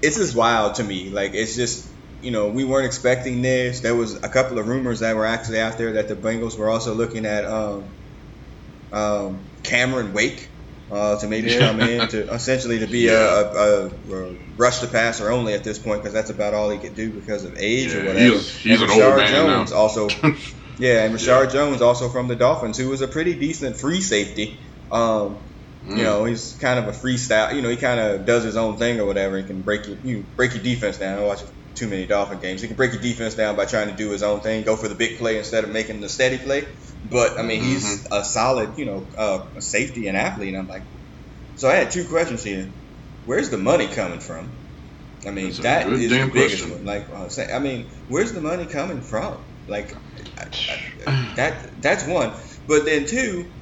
[0.00, 1.10] it's just wild to me.
[1.10, 3.80] Like it's just you know we weren't expecting this.
[3.80, 6.70] There was a couple of rumors that were actually out there that the Bengals were
[6.70, 7.94] also looking at um,
[8.92, 10.50] um, Cameron Wake
[10.90, 11.58] uh, to maybe Yeah.
[11.58, 13.12] come in to essentially to be Yeah.
[13.12, 16.78] a, a, a rush the passer only at this point because that's about all he
[16.78, 18.18] could do because of age or whatever.
[18.18, 19.46] he's- he's an old man now.
[19.58, 20.08] Jones also,
[20.80, 24.60] yeah, and Reshad Jones also from the Dolphins, who was a pretty decent free safety.
[24.90, 25.46] Um,
[25.86, 25.96] Mm.
[25.96, 27.54] you know, he's kind of a freestyle.
[27.54, 29.38] You know, he kind of does his own thing or whatever.
[29.38, 31.18] He can break your, you break your defense down.
[31.18, 31.40] I watch
[31.76, 32.60] too many Dolphin games.
[32.62, 34.88] He can break your defense down by trying to do his own thing, go for
[34.88, 36.66] the big play instead of making the steady play.
[37.04, 38.14] But I mean, he's Mm-hmm.
[38.14, 40.48] a solid, you know, uh, a safety and athlete.
[40.54, 40.84] And I'm like,
[41.54, 42.74] so I had two questions here.
[43.24, 44.58] Where's the money coming from?
[45.26, 46.70] I mean, That's a that good is the biggest question.
[46.70, 46.84] one.
[46.84, 49.44] Like, uh, say, I mean, where's the money coming from?
[49.68, 49.92] Like,
[51.36, 52.32] that that's one.
[52.66, 53.52] But then two,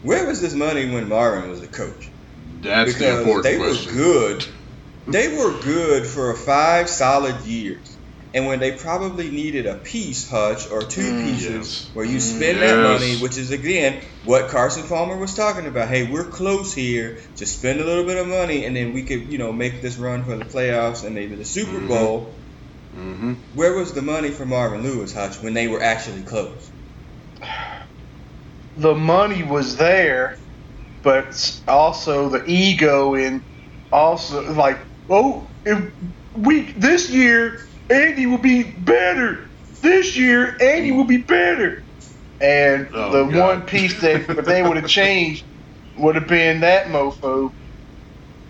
[0.00, 2.04] Where was this money when Marvin was a coach?
[2.60, 3.86] That's because the important they question.
[3.86, 4.44] were good.
[5.06, 7.98] They were good for five solid years.
[8.34, 11.22] And when they probably needed a piece, Hutch, or two Mm.
[11.22, 11.90] pieces, Yes.
[11.94, 12.20] where you Mm.
[12.36, 15.88] spend that money, which is again what Carson Palmer was talking about.
[15.88, 17.18] Hey, we're close here.
[17.38, 19.96] Just spend a little bit of money, and then we could, you know, make this
[19.96, 21.88] run for the playoffs and maybe the Super Mhm.
[21.88, 22.43] Bowl.
[22.94, 26.72] Hmm Where was the money for Marvin Lewis, Hutch, when they were actually close?
[28.76, 30.36] the money was there,
[31.02, 33.42] but also the ego and
[33.92, 35.92] also like, oh, if
[36.34, 37.58] we this year
[37.90, 39.40] Andy will be better.
[39.82, 41.82] This year Andy will be better.
[42.40, 43.36] And Oh, the God.
[43.40, 45.46] one piece that if they would have changed
[45.96, 47.50] would have been that mofo.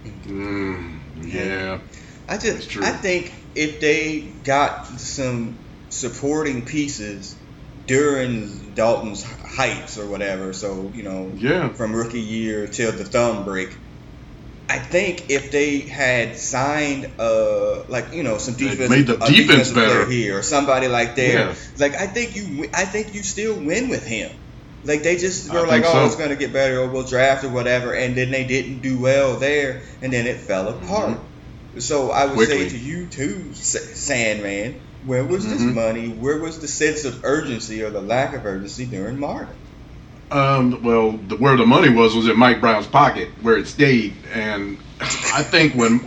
[0.06, 1.80] Mm, yeah.
[2.28, 2.76] I just.
[2.82, 7.36] I think if they got some supporting pieces
[7.86, 11.72] during Dalton's heights or whatever, so you know, Yeah.
[11.74, 13.68] from rookie year till the thumb break,
[14.68, 19.70] I think if they had signed, uh, like you know, some defense, made the defense
[19.70, 20.10] player better.
[20.10, 21.54] here or somebody like that, Yeah.
[21.78, 24.30] like I think you, I think you still win with him.
[24.82, 26.06] Like they just I were like, oh, so.
[26.06, 29.38] it's gonna get better, or we'll draft or whatever, and then they didn't do well
[29.38, 31.20] there, and then it fell apart.
[31.78, 32.36] So I would Mm-hmm.
[32.36, 32.68] Quickly.
[32.68, 35.74] say to you too, Sandman, where was this Mhm.
[35.74, 36.08] money?
[36.08, 39.54] Where was the sense of urgency or the lack of urgency during Marvin?
[40.30, 44.14] Um, well, the, where the money was was in Mike Brown's pocket, where it stayed.
[44.32, 46.00] And I think when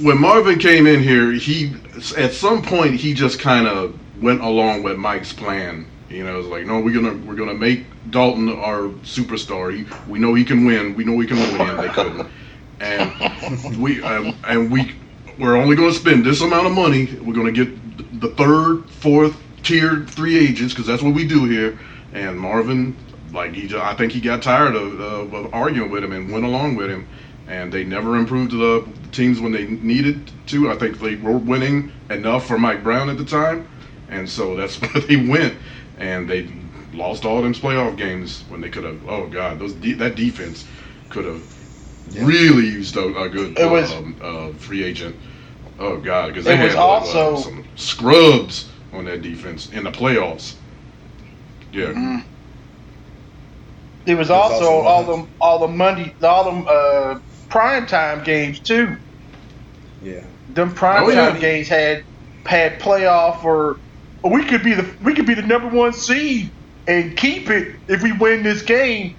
[0.00, 1.72] when Marvin came in here, he
[2.16, 5.86] at some point he just kind of went along with Mike's plan.
[6.10, 9.74] You know, it's like, no, we're gonna we're gonna make Dalton our superstar.
[9.74, 10.94] He, we know he can win.
[10.94, 11.76] We know we can win.
[11.78, 12.28] They couldn't,
[12.80, 14.94] and we um, and we
[15.38, 17.06] we're only going to spend this amount of money.
[17.20, 21.44] We're going to get the third, fourth tier free agents because that's what we do
[21.44, 21.78] here.
[22.12, 22.96] And Marvin,
[23.32, 26.44] like he, I think he got tired of, uh, of arguing with him and went
[26.44, 27.08] along with him.
[27.48, 30.70] And they never improved the teams when they needed to.
[30.70, 33.68] I think they were winning enough for Mike Brown at the time,
[34.08, 35.54] and so that's where they went.
[35.98, 36.50] And they
[36.94, 39.06] lost all of them playoff games when they could have.
[39.06, 40.64] Oh God, those de- that defense
[41.10, 41.42] could have
[42.10, 42.26] Yeah.
[42.26, 45.16] really used a, a good It was- um, uh, free agent.
[45.78, 50.54] Oh God, because they was had uh, some scrubs on that defense in the playoffs.
[51.72, 52.24] Yeah, Mm.
[54.06, 57.18] It was It was also also all one- them all the Monday all the uh,
[57.48, 58.96] prime time games too.
[60.00, 60.24] Yeah.
[60.48, 61.30] Them prime Oh, yeah.
[61.30, 62.04] time games had
[62.46, 63.80] had playoff or
[64.22, 66.52] or we could be the we could be the number one seed
[66.86, 69.16] and keep it if we win this game.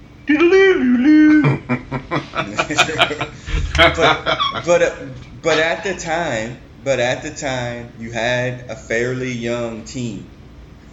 [3.76, 4.94] But but uh,
[5.42, 10.30] but at the time, but at the time, you had a fairly young team.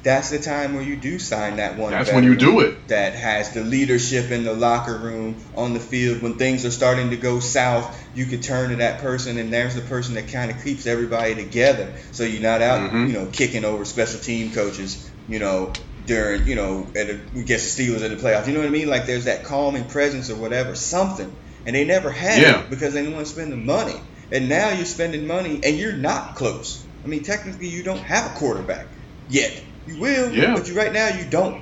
[0.03, 1.91] That's the time where you do sign that one.
[1.91, 2.89] That's when you do it.
[2.89, 6.21] That has the leadership in the locker room, on the field.
[6.21, 9.75] When things are starting to go south, you could turn to that person, and there's
[9.75, 11.93] the person that kind of keeps everybody together.
[12.11, 13.07] So you're not out, Mhm.
[13.07, 15.71] you know, kicking over special team coaches, you know,
[16.05, 18.47] during, you know, at a, against the Steelers in the playoffs.
[18.47, 18.89] You know what I mean?
[18.89, 21.33] Like there's that calming presence or whatever, something.
[21.65, 22.59] And they never had Yeah.
[22.61, 23.95] it because they didn't want to spend the money.
[24.31, 26.83] And now you're spending money and you're not close.
[27.03, 28.87] I mean, technically, you don't have a quarterback
[29.29, 29.61] yet.
[29.87, 30.53] You will, Yeah.
[30.55, 31.61] but you right now you don't.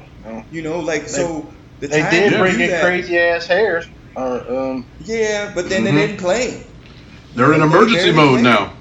[0.51, 1.47] You know, like so.
[1.79, 3.85] The they time did bring in that- crazy ass hairs.
[4.15, 5.85] Uh, um, Yeah, but then Mhm.
[5.85, 6.63] they didn't play.
[7.35, 8.43] They're in They emergency barely mode played.
[8.43, 8.73] now.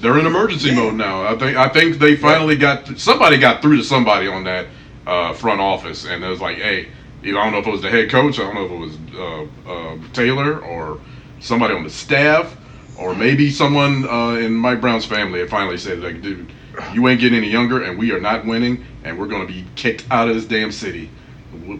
[0.00, 0.74] They're in emergency Yeah.
[0.76, 1.22] mode now.
[1.26, 4.66] I think I think they finally got somebody got through to somebody on that
[5.06, 6.88] uh, front office, and it was like, hey,
[7.22, 9.48] I don't know if it was the head coach, I don't know if it was
[9.66, 11.00] uh, uh, Taylor or
[11.40, 12.56] somebody on the staff,
[12.96, 15.40] or maybe someone uh, in Mike Brown's family.
[15.40, 16.52] Had finally said, like, dude,
[16.92, 20.06] you ain't getting any younger, and we are not winning, and we're gonna be kicked
[20.10, 21.10] out of this damn city.
[21.50, 21.78] What,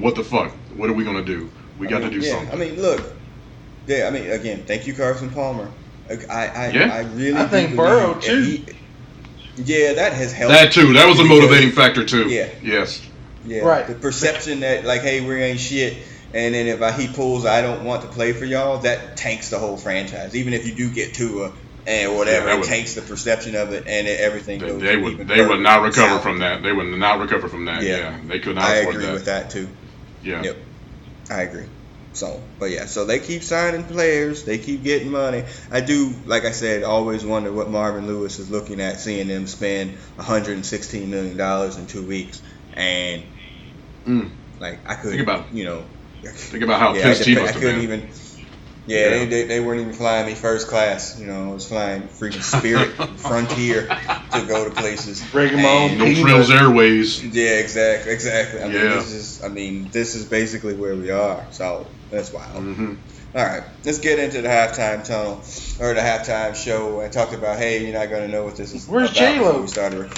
[0.00, 0.52] what the fuck?
[0.76, 1.50] What are we gonna do?
[1.78, 2.52] We got I mean, to do yeah, something.
[2.52, 3.16] I mean, look.
[3.86, 5.70] Yeah, I mean, again, thank you, Carson Palmer.
[6.28, 6.92] I, I, Yeah.
[6.92, 7.38] I really.
[7.38, 8.42] I think believe Burrow, too.
[8.42, 8.66] he-
[9.64, 10.54] yeah, that has helped.
[10.54, 10.92] that too.
[10.94, 12.28] That was a motivating factor too.
[12.28, 12.48] Yeah.
[12.62, 13.06] Yes.
[13.44, 13.86] Yeah, Right.
[13.86, 15.96] The perception that like, hey, we ain't shit,
[16.34, 18.78] and then if I, he pulls, I don't want to play for y'all.
[18.78, 20.36] That tanks the whole franchise.
[20.36, 21.52] Even if you do get Tua
[21.86, 24.60] and eh, whatever, Yeah, that it would- tanks the perception of it, and it, everything
[24.60, 24.82] They, goes.
[24.82, 26.22] they would even they would not recover south.
[26.22, 26.62] from that.
[26.62, 27.82] They would not recover from that.
[27.82, 27.96] Yeah.
[27.96, 29.12] Yeah, they could not I afford agree that.
[29.14, 29.68] with that too.
[30.22, 30.42] Yeah.
[30.42, 30.56] Yep.
[31.30, 31.66] I agree.
[32.12, 35.44] So, but yeah, so they keep signing players, they keep getting money.
[35.70, 39.46] I do, like I said, always wonder what Marvin Lewis is looking at, seeing them
[39.46, 42.42] spend 116 million dollars in two weeks,
[42.74, 43.22] and
[44.06, 44.30] Mm.
[44.58, 45.84] like I couldn't, Think about- you know,
[46.22, 48.10] Think about how yeah, pissed I, I couldn't even.
[48.86, 49.08] Yeah, Yeah.
[49.10, 51.18] They, they, they weren't even flying me first class.
[51.18, 53.82] You know, I was flying freaking Spirit, Frontier.
[53.86, 55.22] to go to places.
[55.30, 57.22] Bring 'em on, And- No frills airways.
[57.24, 58.60] Yeah, exactly, exactly.
[58.62, 61.46] I mean, this is, I mean, this is basically where we are.
[61.52, 62.62] So that's wild.
[62.62, 62.94] hmm
[63.34, 65.44] All right, let's get into the halftime tunnel
[65.78, 67.58] or the halftime show I talked about.
[67.58, 68.88] Hey, you're not gonna know what this is.
[68.88, 69.60] Where's about J-Lo?
[69.62, 70.12] We started.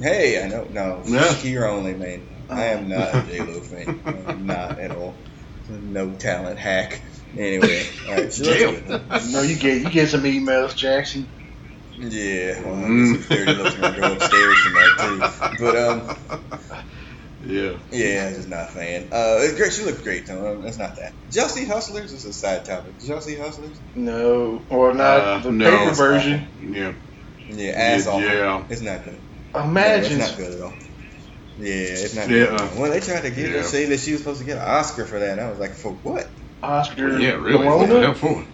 [0.00, 0.64] Hey, I know.
[0.70, 1.32] No, Yeah.
[1.34, 2.28] here only, man.
[2.48, 4.02] I am not a J Lo fan.
[4.06, 5.22] I'm not at all.
[5.68, 7.02] No talent hack.
[7.36, 8.32] Anyway, all right.
[8.32, 11.28] So let's No, you get you get some emails, Jackson.
[11.94, 13.16] Yeah, well, Mm.
[13.16, 15.64] it's dirty looks gonna go upstairs tonight too.
[15.64, 16.47] But um,
[17.48, 17.78] Yeah.
[17.90, 19.04] yeah, just not a fan.
[19.10, 19.72] Uh, it's great.
[19.72, 20.46] She looked great though.
[20.56, 21.12] Um, That's not that.
[21.30, 22.12] Did y'all see Hustlers?
[22.12, 22.98] It's a side topic.
[22.98, 23.80] Did y'all see Hustlers?
[23.94, 25.70] No, or not Uh, the no.
[25.70, 26.48] paper version.
[26.60, 26.92] Yeah.
[27.48, 28.22] Yeah, ass Yeah, off.
[28.22, 28.66] yeah.
[28.68, 29.22] It's not good.
[29.54, 30.18] Imagine.
[30.18, 30.78] No, it's not good at all.
[31.56, 32.44] Yeah, it's not Yeah.
[32.44, 32.52] good.
[32.54, 32.80] At all.
[32.82, 35.06] Well, they tried to give her say that she was supposed to get an Oscar
[35.06, 36.26] for that, and I was like, for what?
[36.62, 37.18] Oscar.
[37.18, 37.66] Yeah, really.
[37.66, 38.00] What the Corona?
[38.00, 38.46] hell for?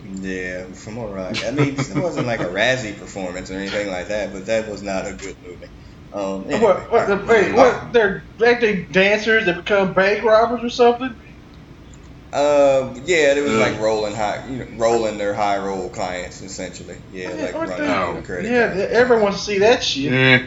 [0.00, 1.44] Yeah, from all right.
[1.44, 4.82] I mean, it wasn't like a Razzie performance or anything like that, but that was
[4.82, 5.66] not a good movie.
[6.12, 6.90] Um, anyway, What?
[6.92, 7.06] What?
[7.08, 7.92] The, wait, what?
[7.92, 11.14] They're like they dancers that become bank robbers or something?
[12.30, 13.58] Um, yeah, it was Ugh.
[13.60, 16.96] like rolling high, you know, rolling their high roll clients essentially.
[17.10, 18.22] Yeah, like running the- through the Oh.
[18.22, 18.78] credit Yeah, card.
[18.90, 20.12] everyone wants to see that shit.
[20.12, 20.42] Yeah.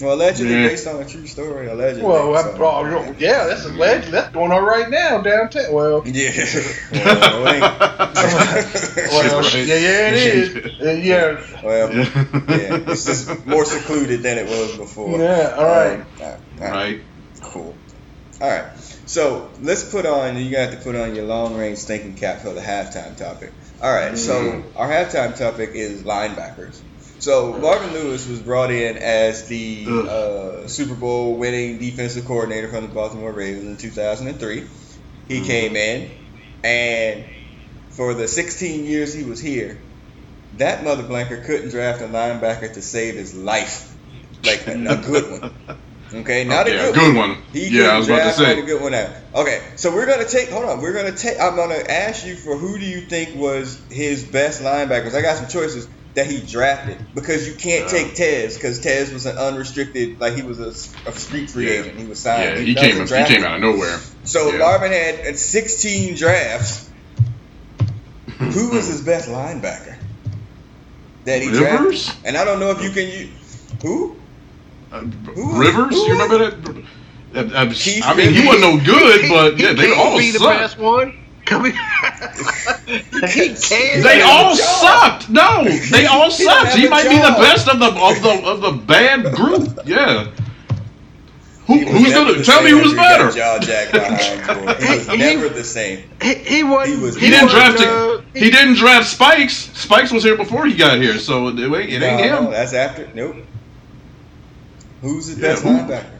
[0.00, 0.68] Well, allegedly Yeah.
[0.68, 1.68] based on a true story.
[1.68, 2.02] Allegedly.
[2.08, 4.12] Well, I, so- oh, yeah, that's a legend.
[4.14, 5.72] That's going on right now downtown.
[5.72, 6.30] Well, Yeah.
[6.92, 9.54] well, well, Right.
[9.54, 10.80] yeah, yeah, it is.
[10.80, 12.04] Uh, yeah, well, Yeah.
[12.48, 15.18] yeah, it's just more secluded than it was before.
[15.18, 15.54] yeah.
[15.56, 16.00] All right.
[16.00, 16.70] Um, all right, all right.
[16.72, 17.00] Right.
[17.42, 17.74] Cool.
[18.40, 18.64] All right.
[19.06, 20.36] So let's put on.
[20.36, 23.52] You got to put on your long range thinking cap for the halftime topic.
[23.82, 24.16] All right.
[24.18, 24.62] So Mhm.
[24.76, 26.80] our halftime topic is linebackers.
[27.18, 32.86] So Marvin Lewis was brought in as the uh, Super Bowl winning defensive coordinator from
[32.86, 34.64] the Baltimore Ravens in 2003.
[35.28, 35.46] He Mhm.
[35.46, 36.10] came in,
[36.62, 37.24] and
[37.96, 39.82] for the 16 years he was here,
[40.52, 43.96] that mother blanker couldn't draft a linebacker to save his life,
[44.44, 45.52] like a, a good one.
[46.14, 47.30] Okay, not a yeah, good, good one.
[47.30, 47.42] one.
[47.52, 48.60] He yeah, I was about to say.
[48.60, 49.10] a good one out.
[49.34, 50.50] Okay, so we're gonna take.
[50.50, 51.34] Hold on, we're gonna take.
[51.40, 55.14] I'm gonna ask you for who do you think was his best linebackers?
[55.16, 59.26] I got some choices that he drafted because you can't take Tez because Tez was
[59.26, 61.80] an unrestricted, like he was a, a street free Yeah.
[61.82, 61.98] agent.
[61.98, 62.42] He was signed.
[62.42, 63.26] Yeah, he wasn't came.
[63.26, 64.00] He came out of nowhere.
[64.24, 64.58] So Yeah.
[64.58, 66.88] Marvin had uh, 16 drafts.
[68.38, 69.96] Who was his best linebacker
[71.26, 71.80] that he drafted?
[71.80, 72.10] Rivers?
[72.24, 74.16] And I don't know if you can use who.
[74.90, 75.94] Uh, Who- Rivers?
[75.94, 76.84] who- you remember that?
[77.34, 77.74] Uh, uh,
[78.04, 81.12] I mean, he wasn't no good, but yeah, they all be the best one.
[81.46, 81.72] Come here.
[83.28, 84.02] he can.
[84.02, 85.30] They all sucked.
[85.30, 86.68] No, they all sucked.
[86.68, 89.80] have He might be the best of the of the of the bad group.
[89.86, 90.30] Yeah.
[91.66, 93.30] Who, who's gonna the tell me who's after he got better?
[93.36, 93.92] Jaw jacked
[94.48, 94.82] behind.
[94.82, 96.04] He was He- never the same.
[96.22, 96.96] He, he wasn't.
[96.98, 98.38] He was- He didn't draft uh, it.
[98.42, 99.54] He didn't draft Spikes.
[99.74, 102.50] Spikes was here before he got here, so it ain't, it ain't No, no, him.
[102.52, 103.08] that's after.
[103.14, 103.36] Nope.
[105.02, 106.10] Who's the Yeah, best who- linebacker?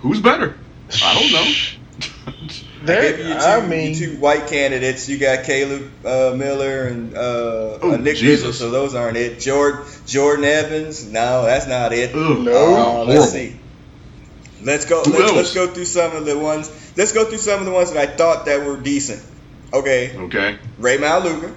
[0.00, 0.56] Who's better?
[1.02, 2.44] I don't know.
[2.84, 5.08] I There, gave you two, I mean, two white candidates.
[5.08, 8.46] You got Caleb uh, Miller and uh, Oh, uh, Nick Jesus.
[8.46, 9.40] Rizzo, so those aren't it.
[9.40, 12.14] Jordan Jordan Evans, no, that's not it.
[12.14, 13.02] Ugh, No.
[13.02, 13.56] Uh, let's see.
[14.62, 15.02] Let's go.
[15.06, 16.70] Let's, let's go through some of the ones.
[16.96, 19.22] Let's go through some of the ones that I thought that were decent.
[19.72, 20.56] Okay, Okay.
[20.78, 21.52] Rey Maualuga,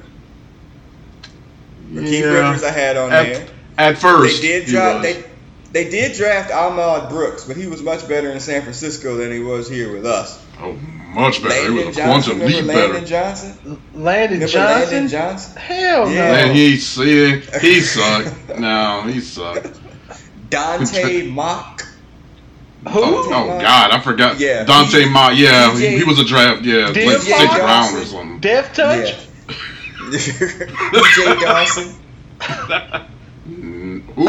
[1.94, 2.26] Keith Yeah.
[2.50, 3.48] Rivers, I had on At, there.
[3.78, 5.04] at first, They did he draft.
[5.04, 5.24] They
[5.72, 9.40] they did draft Ahmad Brooks, but he was much better in San Francisco than he
[9.40, 10.44] was here with us.
[10.60, 10.78] oh,
[11.20, 11.56] much better.
[11.56, 13.06] It Landon was a Johnson, quantum leap Landon better.
[13.06, 13.82] Johnson?
[13.96, 14.82] Landon Remember Johnson.
[14.92, 15.58] Landon Johnson?
[15.62, 16.16] Hell Yeah.
[16.16, 16.32] no.
[16.48, 18.34] Man, he see, he sucked.
[18.60, 19.80] No, he sucked.
[20.50, 21.82] Dante Mock.
[22.88, 23.00] Who?
[23.04, 24.40] Oh, oh God, I forgot.
[24.40, 24.64] Yeah.
[24.64, 25.38] Dante He- DJ.
[25.38, 26.64] Yeah, he, DJ he was a draft.
[26.64, 27.60] Yeah, DJ like sixth Johnson.
[27.66, 28.40] round or something.
[28.40, 29.16] Death touch.
[30.10, 31.96] DJ Dawson.
[33.50, 34.28] Mm, Who?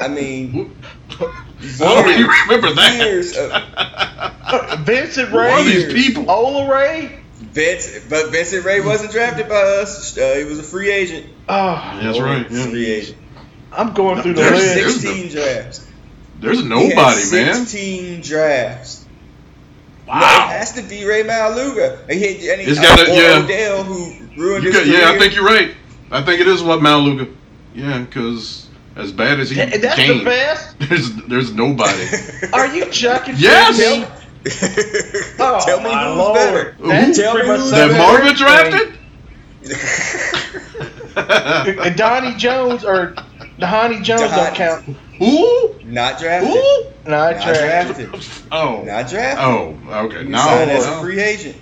[0.00, 0.76] I mean,
[1.10, 2.96] I don't even remember that.
[2.98, 5.64] years of uh, uh, Vincent Who are Ray.
[5.64, 6.30] these people?
[6.30, 7.20] Ola Ray.
[7.38, 10.16] Vince, but Vincent Rey wasn't drafted by us.
[10.18, 11.26] Uh, he was a free agent.
[11.48, 12.50] Oh, That's right.
[12.50, 12.64] yeah.
[12.66, 13.18] Free agent.
[13.72, 14.74] I'm going through the There's- list.
[14.74, 15.86] there's- 16 drafts.
[16.40, 17.54] There's He nobody, had man.
[17.54, 19.04] 16 drafts.
[20.06, 20.48] No, it Wow.
[20.48, 22.00] has to be Rey Maualuga.
[22.08, 23.42] And he, and he, It's gotta- or yeah.
[23.44, 25.74] Odell, who ruined You his got, yeah, I think you're right.
[26.10, 27.32] I think it is what Maualuga.
[27.74, 28.66] Yeah, because
[28.96, 30.78] as bad as he Th- That's came, the best.
[30.88, 32.06] there's there's nobody.
[32.52, 33.34] Are you chucking?
[33.38, 33.78] Yes!
[33.78, 34.06] me?
[35.38, 36.34] Oh, Tell me who's Lord.
[36.34, 36.76] better.
[36.80, 38.36] That's Tell me who's that something Marvin everything.
[38.36, 38.98] drafted?
[41.16, 43.14] And Dhani Jones or
[43.58, 44.84] Dhani Jones Don- don't count.
[45.18, 45.74] Who?
[45.84, 46.50] Not drafted.
[46.52, 46.84] Who?
[47.10, 48.10] Not Not drafted.
[48.10, 48.46] drafted.
[48.52, 48.82] Oh.
[48.82, 49.44] Not drafted.
[49.44, 50.24] Oh, okay.
[50.24, 50.38] He No.
[50.38, 51.56] signed as a free agent.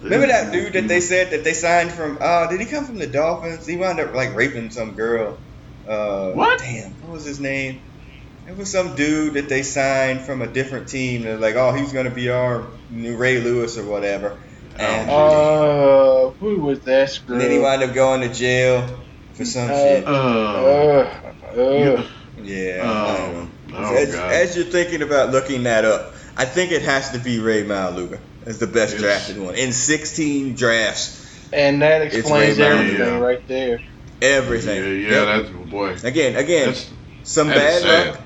[0.00, 2.18] Remember that dude that they said that they signed from?
[2.20, 3.66] Uh, did he come from the Dolphins?
[3.66, 5.38] He wound up like raping some girl.
[5.86, 6.58] Uh, What?
[6.60, 7.82] Damn, what was his name?
[8.48, 11.22] It was some dude that they signed from a different team.
[11.22, 14.38] They're like, oh, he's gonna be our new Ray Lewis or whatever.
[14.78, 17.34] And, Uh, who was that screw?
[17.34, 19.04] and then he wound up going to jail
[19.34, 20.06] for some Uh, shit.
[20.06, 21.06] Uh, Uh,
[21.56, 22.02] uh,
[22.42, 22.80] Yeah.
[22.82, 27.10] Oh, I oh, as, as you're thinking about looking that up, I think it has
[27.10, 29.02] to be Rey Maualuga as the best Yes.
[29.02, 31.20] drafted one in 16 drafts.
[31.52, 33.18] and that explains everything yeah.
[33.18, 33.80] right there.
[34.22, 35.02] Yeah, Everything.
[35.02, 35.26] yeah, Yep.
[35.44, 35.96] that's boy.
[36.04, 36.86] again, again, That's
[37.24, 38.06] some that bad is sad.
[38.08, 38.20] luck.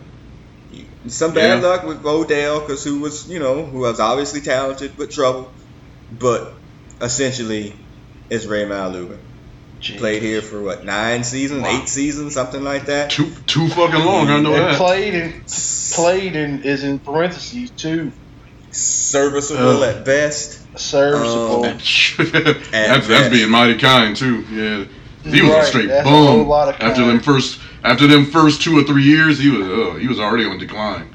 [1.09, 1.69] Some bad Yeah.
[1.69, 5.51] luck with Odell because who was, you know, who was obviously talented but trouble,
[6.19, 6.53] but
[7.01, 7.75] essentially,
[8.29, 9.17] it's Rey Maualuga.
[9.99, 11.81] Played here for what nine seasons, Wow.
[11.83, 13.11] eight seasons, something like that.
[13.11, 14.29] too too fucking long.
[14.29, 14.77] I know And that.
[14.79, 15.43] played in
[15.93, 18.11] played in is in parentheses too.
[18.73, 19.89] Serviceable Uh.
[19.91, 20.59] at best.
[20.77, 21.65] Serviceable.
[21.67, 21.79] Um,
[22.73, 24.45] that's that's being mighty kind too.
[24.53, 24.85] Yeah,
[25.33, 26.51] he was Right, a straight that's bum
[26.81, 29.39] after them first after them first two or three years.
[29.39, 31.09] He was uh, he was already on decline.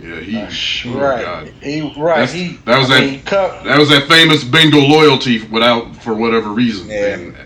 [0.00, 0.48] Yeah, he Uh,
[0.94, 1.24] oh, right.
[1.24, 1.48] God.
[1.62, 2.20] He right.
[2.20, 6.14] That's- he that was I that- mean, That was that famous Bengal loyalty without for
[6.14, 6.88] whatever reason.
[6.88, 7.14] Yeah.
[7.14, 7.36] And,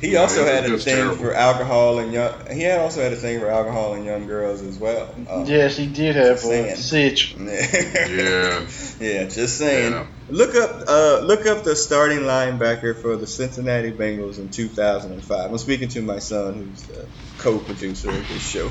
[0.00, 1.16] He you know, also had a thing terrible.
[1.16, 2.32] for alcohol and young.
[2.50, 5.14] He had also had a thing for alcohol and young girls as well.
[5.28, 6.76] Uh, yes, he did have Just a saying.
[6.76, 7.36] sitch.
[7.38, 8.66] Yeah.
[8.98, 9.92] yeah, just saying.
[9.92, 10.06] Yeah.
[10.28, 15.50] Look up, uh, look up the starting linebacker for the Cincinnati Bengals in 2005.
[15.50, 18.68] I'm speaking to my son, who's the co-producer of this show.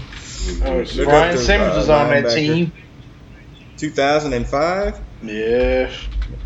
[0.66, 2.74] Uh, Look up Brian the, Simmons uh, was on that team.
[3.78, 5.02] 2005.
[5.22, 5.92] Yeah.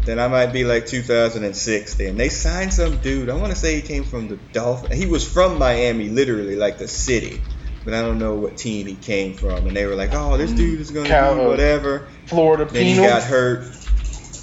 [0.05, 1.95] Then I might be like 2006.
[1.95, 3.29] Then they signed some dude.
[3.29, 4.95] I want to say he came from the Dolphins.
[4.95, 7.41] He was from Miami, literally like the city,
[7.85, 9.67] but I don't know what team he came from.
[9.67, 12.95] And they were like, "Oh, this dude is gonna Cal- be whatever." Florida Then he
[12.95, 13.65] got hurt.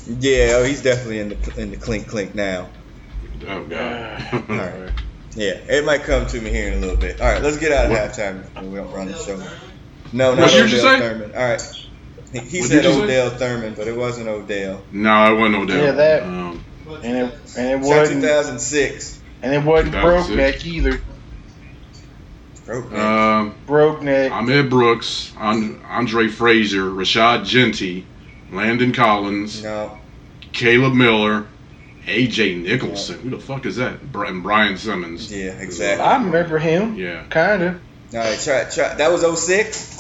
[0.07, 2.71] Yeah, oh, he's definitely in the in the clink clink now.
[3.47, 4.25] Oh God.
[4.33, 4.93] All right.
[5.35, 7.21] Yeah, it might come to me here in a little bit.
[7.21, 9.37] All right, let's get out of halftime before we don't run the show.
[10.13, 10.99] No, not What you Odell just say?
[10.99, 11.33] Thurman.
[11.37, 11.63] All right.
[12.33, 13.21] He, he What said did you say?
[13.21, 14.83] Odell Thurman, but it wasn't Odell.
[14.93, 15.85] no, it wasn't Odell.
[15.85, 16.65] Yeah, that- Um,
[17.03, 19.21] and it and it wasn't 2006.
[19.43, 21.01] and it wasn't broke neck either.
[22.67, 23.01] Broke neck.
[23.01, 24.33] um, Broke neck.
[24.33, 28.07] Ahmad Brooks, An- Andre Frazier, Rashad Jeanty,
[28.53, 29.99] Landon Collins, no.
[30.53, 31.47] Caleb Miller,
[32.07, 33.19] AJ Nicholson.
[33.21, 33.95] Who the fuck is that?
[34.15, 35.33] And Brian Simmons.
[35.33, 36.05] Yeah, exactly.
[36.05, 36.95] I remember him.
[36.97, 37.81] Yeah, Kinda.
[38.13, 38.95] All right, try, try.
[38.95, 40.00] That was 06.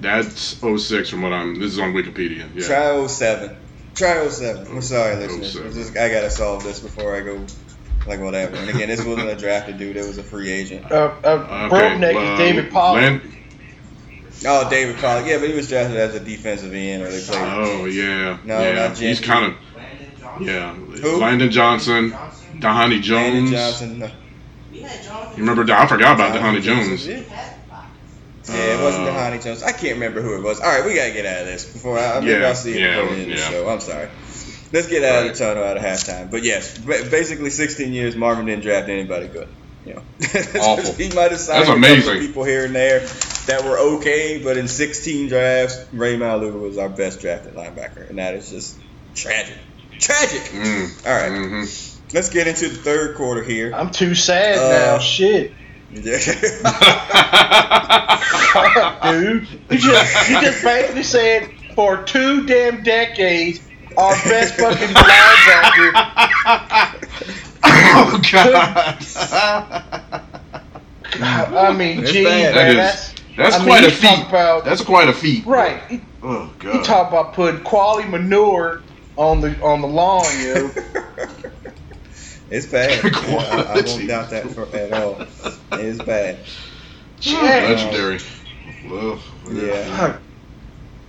[0.00, 1.54] That's 06 from what I'm.
[1.58, 2.48] This is on Wikipedia.
[2.54, 2.66] Yeah.
[2.66, 3.56] Try 07.
[3.94, 4.66] Try 07.
[4.66, 5.52] I'm sorry, listeners.
[5.52, 5.72] 07.
[5.72, 7.44] Just- I gotta solve this before I go.
[8.06, 8.56] Like whatever.
[8.56, 9.96] And again, this wasn't a drafted dude.
[9.96, 10.90] It was a free agent.
[10.92, 13.02] Uh, uh, Okay, broke neck well, is David Pollack.
[13.02, 13.30] Land-
[14.46, 15.26] Oh, David Pollack.
[15.26, 17.38] Yeah, but he was drafted as a defensive end, or they played.
[17.40, 18.36] oh yeah.
[18.44, 18.88] No, yeah.
[18.88, 20.42] not He's kind of.
[20.42, 20.74] Yeah.
[20.74, 21.16] Who?
[21.18, 23.50] Landon Johnson, Dhani Landon Jones.
[23.52, 23.98] Johnson.
[24.00, 24.10] No.
[24.72, 24.86] You
[25.38, 25.62] remember?
[25.72, 27.06] I forgot about Dhani Jones.
[27.06, 27.22] Yeah,
[28.48, 29.62] it wasn't the Honey Jones.
[29.62, 30.60] I can't remember who it was.
[30.60, 32.80] All right, we gotta get out of this before I maybe Yeah, I'll see it
[32.80, 33.50] yeah, before the end of the yeah.
[33.50, 33.68] show.
[33.68, 34.08] I'm sorry.
[34.72, 36.30] Let's get out of the tunnel out of halftime.
[36.30, 39.48] But yes, basically 16 years, Marvin didn't draft anybody good.
[39.86, 40.02] You know,
[40.60, 40.94] Awful.
[40.94, 42.14] he might have signed That's a couple amazing.
[42.16, 43.00] of people here and there
[43.46, 48.18] that were okay, but in 16 drafts, Rey Maualuga was our best drafted linebacker, and
[48.18, 48.78] that is just
[49.14, 49.56] tragic.
[50.00, 50.40] Tragic.
[50.40, 51.06] Mm.
[51.06, 52.14] All right, Mhm.
[52.14, 53.72] let's get into the third quarter here.
[53.74, 54.98] I'm too sad Uh, now.
[55.00, 55.52] Shit.
[55.94, 56.18] Yeah.
[59.12, 59.48] Dude.
[59.70, 63.60] You just you just basically said for two damn decades
[63.96, 65.92] our best fucking linebacker
[67.64, 68.98] oh God.
[71.20, 72.24] I mean, It's gee.
[72.24, 74.06] That man, that's That's I mean, quite you a feat.
[74.08, 75.46] talk about- That's quite a feat.
[75.46, 76.00] right.
[76.22, 76.74] Oh God.
[76.74, 78.82] you talk about putting quality manure
[79.16, 80.70] on the on the lawn, you know.
[82.50, 83.02] it's bad.
[83.14, 85.20] Yeah, I, I, won't doubt that for, at all.
[85.72, 86.38] It is bad.
[87.20, 87.40] Yeah.
[87.40, 88.18] Legendary.
[88.88, 89.18] Well,
[89.50, 90.18] Yeah.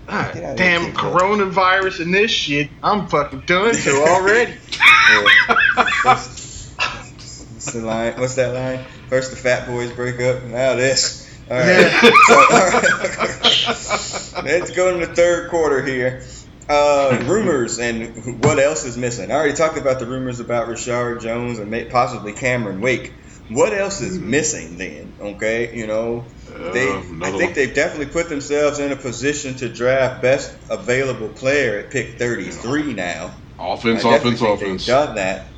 [0.08, 1.20] Ah, Get damn here, kid, bro.
[1.20, 4.54] coronavirus and this shit, I'm fucking done to already.
[4.54, 5.56] Yeah.
[6.04, 6.44] That's-
[7.66, 8.14] What's the line?
[8.20, 8.86] What's that line?
[9.10, 11.28] First the fat boys break up, now this.
[11.50, 11.68] All right.
[11.68, 12.00] Yeah.
[12.02, 14.44] So, all right.
[14.46, 16.22] Let's go to the third quarter here.
[16.68, 19.30] Uh, rumors and what else is missing?
[19.30, 23.14] I already talked about the rumors about Reshad Jones and may, possibly Cameron Wake.
[23.50, 25.14] What else is missing then?
[25.36, 26.28] Okay, you know,
[26.74, 31.30] they Uh, I think they've definitely put themselves in a position to draft best available
[31.30, 33.36] player at pick 33 now.
[33.60, 34.86] offense, offense, offense.
[34.88, 35.52] Done that.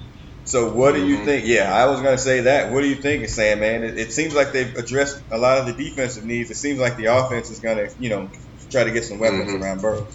[0.43, 1.25] So what do you Mhm.
[1.25, 1.45] think?
[1.45, 2.71] Yeah, I was gonna say that.
[2.73, 3.61] What do you think, Sam?
[3.61, 6.51] Man, it, it seems like they've addressed a lot of the defensive needs.
[6.51, 8.29] It seems like the offense is gonna, you know,
[8.71, 9.61] try to get some weapons Mhm.
[9.61, 10.07] around Burrow.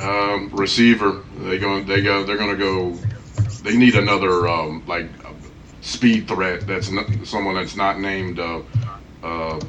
[0.00, 1.22] Um, receiver.
[1.38, 1.86] They going.
[1.86, 2.24] They go.
[2.24, 2.92] They're gonna go.
[3.62, 5.32] They need another um, like uh,
[5.80, 6.66] speed threat.
[6.66, 8.62] That's not, someone that's not named uh,
[9.22, 9.60] uh,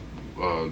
[0.42, 0.70] uh,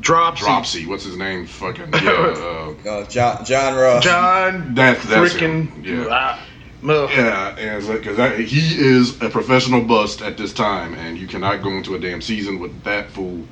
[0.00, 0.44] Dropsy.
[0.44, 0.86] Dropsy.
[0.86, 1.46] What's his name?
[1.46, 2.10] Fucking yeah.
[2.10, 4.04] Uh, Uh, John John Ross.
[4.04, 5.84] John that that's freaking.
[5.84, 6.06] Yeah.
[6.10, 6.46] ah,
[6.88, 7.10] ugh.
[7.10, 11.70] Yeah, and because he is a professional bust at this time, and you cannot go
[11.70, 13.44] into a damn season with that fool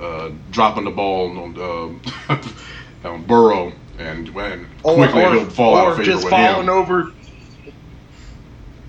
[0.00, 1.58] uh, dropping the ball on
[2.28, 2.38] uh,
[3.08, 3.72] on Burrow,
[4.06, 6.70] and when Or, quickly or, he'll fall out of favor just with falling him.
[6.70, 7.12] over.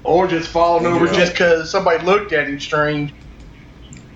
[0.03, 3.14] Or just falling over just because somebody looked at him strange.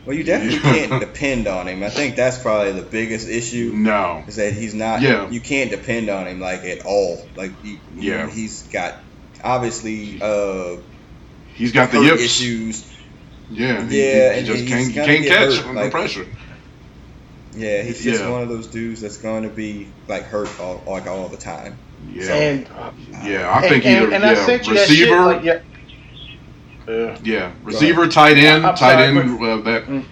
[0.06, 1.82] Well, you definitely can't depend on him.
[1.84, 3.72] I think that's probably the biggest issue.
[3.74, 5.02] No, Is that he's not?
[5.02, 5.30] Yeah.
[5.30, 7.26] You can't depend on him like at all.
[7.36, 8.24] Like you, you Yeah.
[8.24, 8.96] know, he's got
[9.44, 10.78] obviously uh
[11.54, 12.22] he's got the hurt yips.
[12.24, 12.94] issues.
[13.50, 16.26] Yeah, he, Yeah, he and just he's can't, can't catch hurt, under like- pressure.
[17.58, 18.30] Yeah, he's just Yeah.
[18.30, 21.78] one of those dudes that's going to be like hurt all, like all the time.
[22.14, 22.68] Yeah, And
[23.26, 25.10] yeah, I and, think and, either and I yeah, sent you that shit.
[25.10, 25.60] receiver, Like, yeah.
[26.88, 29.44] Uh, yeah, receiver, tight end, I'm tight sorry, end.
[29.44, 30.06] Uh, that, Mm.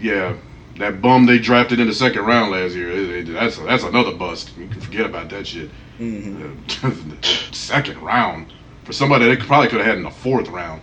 [0.00, 0.34] yeah,
[0.78, 2.90] that bum they drafted in the second round last year.
[2.90, 4.52] it- it- that's that's another bust.
[4.58, 5.68] You can forget about that shit.
[5.98, 6.52] hmm
[7.52, 8.46] second round
[8.84, 10.80] for somebody they probably could have had in the fourth round.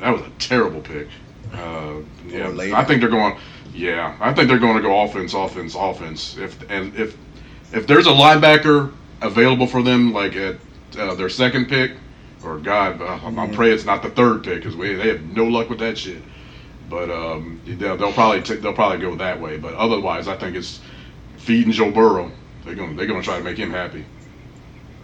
[0.00, 1.08] That was a terrible pick.
[1.52, 1.94] Uh,
[2.28, 2.76] yeah, later.
[2.76, 3.36] I think they're going.
[3.72, 6.36] Yeah, I think they're going to go offense, offense, offense.
[6.36, 7.16] If and if
[7.72, 8.92] if there's a linebacker
[9.22, 10.56] available for them, like at
[10.98, 11.92] uh, their second pick,
[12.44, 13.72] or God, I'm, I'm Mhm.
[13.72, 16.22] it's not the third pick because we they have no luck with that shit.
[16.88, 19.56] But um, they'll, they'll probably t- they'll probably go that way.
[19.58, 20.80] But otherwise, I think it's
[21.36, 22.32] feeding Joe Burrow.
[22.64, 24.04] They're gonna they're gonna try to make him happy.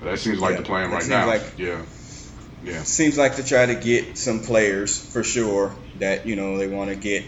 [0.02, 1.26] That seems like Yeah, the plan right now.
[1.26, 1.80] like- yeah,
[2.64, 6.66] yeah, Seems like to try to get some players for sure that you know they
[6.66, 7.24] want to get,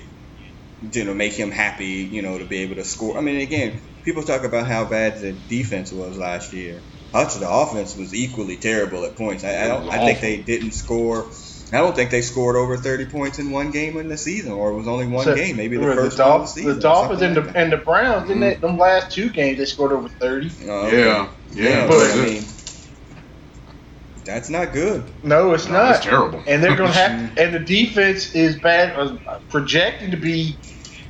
[0.81, 3.19] you know, make him happy, you know, to be able to score.
[3.19, 6.85] I mean, again, people talk about how bad the defense was last year.
[7.13, 9.43] Much of the offense was equally terrible at points.
[9.45, 9.89] I, I don't.
[9.91, 11.31] I think they didn't score.
[11.73, 14.71] I don't think they scored over 30 points in one game in the season, or
[14.73, 16.75] it was only one so- game, maybe the remember first one of the season.
[16.77, 17.63] the Dolphins and the like that.
[17.63, 18.61] and the Browns, didn't Mm-hmm.
[18.63, 18.69] they?
[18.69, 20.51] Them last two games, they scored over thirty.
[20.67, 20.99] Oh, okay.
[21.07, 21.87] yeah, yeah.
[21.87, 22.43] but that's I mean,
[24.25, 25.11] that's not good.
[25.23, 25.97] No, it's No, not.
[25.97, 26.43] It's terrible.
[26.47, 29.17] and they're going to have, and the defense is bad, uh,
[29.51, 30.61] projecting to be,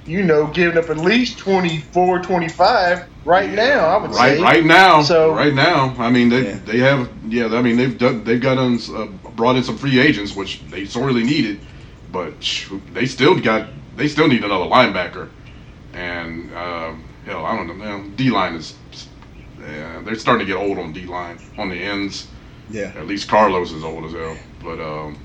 [0.08, 3.54] you know, giving up at least 24, 25 right Yeah.
[3.54, 3.86] now.
[3.86, 4.42] I would right, say.
[4.42, 5.02] right now.
[5.02, 6.58] So- right now, I mean, they Yeah.
[6.64, 7.46] they have yeah.
[7.54, 9.06] I mean, they've done they've got on, uh,
[9.36, 11.60] brought in some free agents, which they sorely needed,
[12.10, 12.32] but
[12.94, 15.28] they still got they still need another linebacker,
[15.92, 18.04] and um, hell, I don't know.
[18.16, 18.74] D line is
[19.60, 22.28] yeah, they're starting to get old on D line on the ends.
[22.70, 22.92] Yeah.
[22.96, 25.18] At least Carlos is old as hell, but um,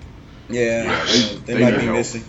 [0.50, 1.98] Yeah, Yeah, they- they, they might be help.
[1.98, 2.24] missing.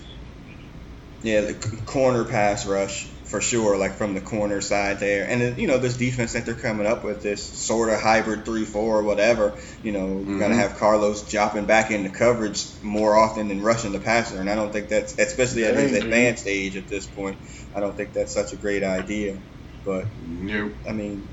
[1.25, 1.55] Yeah, the
[1.85, 5.79] corner pass rush for sure, like from the corner side there, and then, you know
[5.79, 9.57] this defense that they're coming up with, this sort of hybrid three-four or whatever.
[9.81, 10.59] You know, you're gonna Mhm.
[10.59, 14.71] have Carlos dropping back into coverage more often than rushing the passer, and I don't
[14.71, 17.39] think that's, especially at his advanced age at this point,
[17.73, 19.41] I don't think that's such a great idea.
[19.83, 21.29] But you I mean,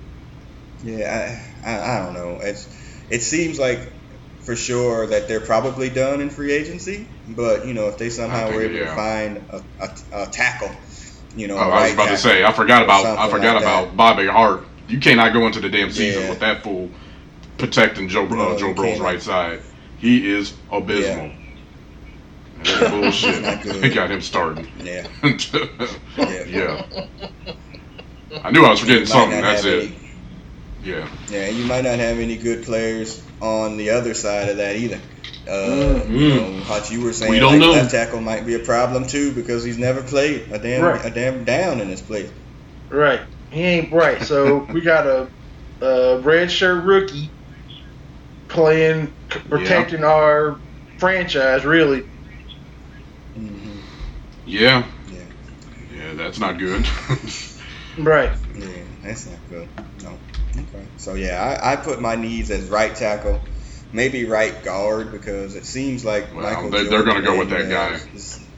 [0.82, 2.38] yeah, I, I, I don't know.
[2.40, 2.66] It's
[3.10, 3.92] it seems like
[4.44, 7.06] for sure that they're probably done in free agency.
[7.28, 8.90] But you know, if they somehow were able yeah.
[8.90, 10.70] to find a, a, a tackle,
[11.36, 13.62] you know, Oh, a I was about to say, I forgot about I forgot like
[13.64, 13.96] about that.
[13.96, 14.64] Bobby Hart.
[14.88, 16.30] You cannot go into the damn season Yeah.
[16.30, 16.90] with that fool
[17.58, 19.60] protecting Joe No, uh, Joe Burrow's right side.
[19.98, 21.30] He is abysmal.
[22.64, 23.62] That's bullshit.
[23.80, 24.66] They got him starting.
[24.82, 25.06] Yeah,
[26.18, 26.44] yeah.
[26.46, 26.84] yeah.
[28.42, 29.40] I knew I was forgetting something.
[29.40, 29.84] That's it.
[29.90, 29.98] any-
[30.82, 31.08] Yeah.
[31.28, 35.00] Yeah, you might not have any good players on the other side of that either.
[35.48, 36.08] Uh, Mm.
[36.08, 37.72] you know, Hutch, you were saying We don't like, know.
[37.72, 41.04] left tackle might be a problem too because he's never played a damn Right.
[41.04, 42.30] a damn down in his place.
[42.90, 43.22] Right.
[43.50, 44.22] He ain't right.
[44.22, 45.30] So we got a,
[45.80, 47.32] a red shirt rookie
[48.48, 50.60] playing, c- protecting our
[50.98, 52.04] franchise, really.
[53.34, 53.78] hmm
[54.44, 54.84] Yeah.
[55.08, 55.24] Yeah.
[55.92, 56.86] Yeah, that's not good.
[57.98, 58.32] Right.
[58.54, 59.68] Yeah, that's not good.
[60.68, 60.86] Okay.
[60.96, 63.40] So yeah, I, I put my needs as right tackle,
[63.92, 66.70] maybe right guard because it seems like Well, Michael.
[66.70, 68.00] they- they're gonna go with that uh, guy.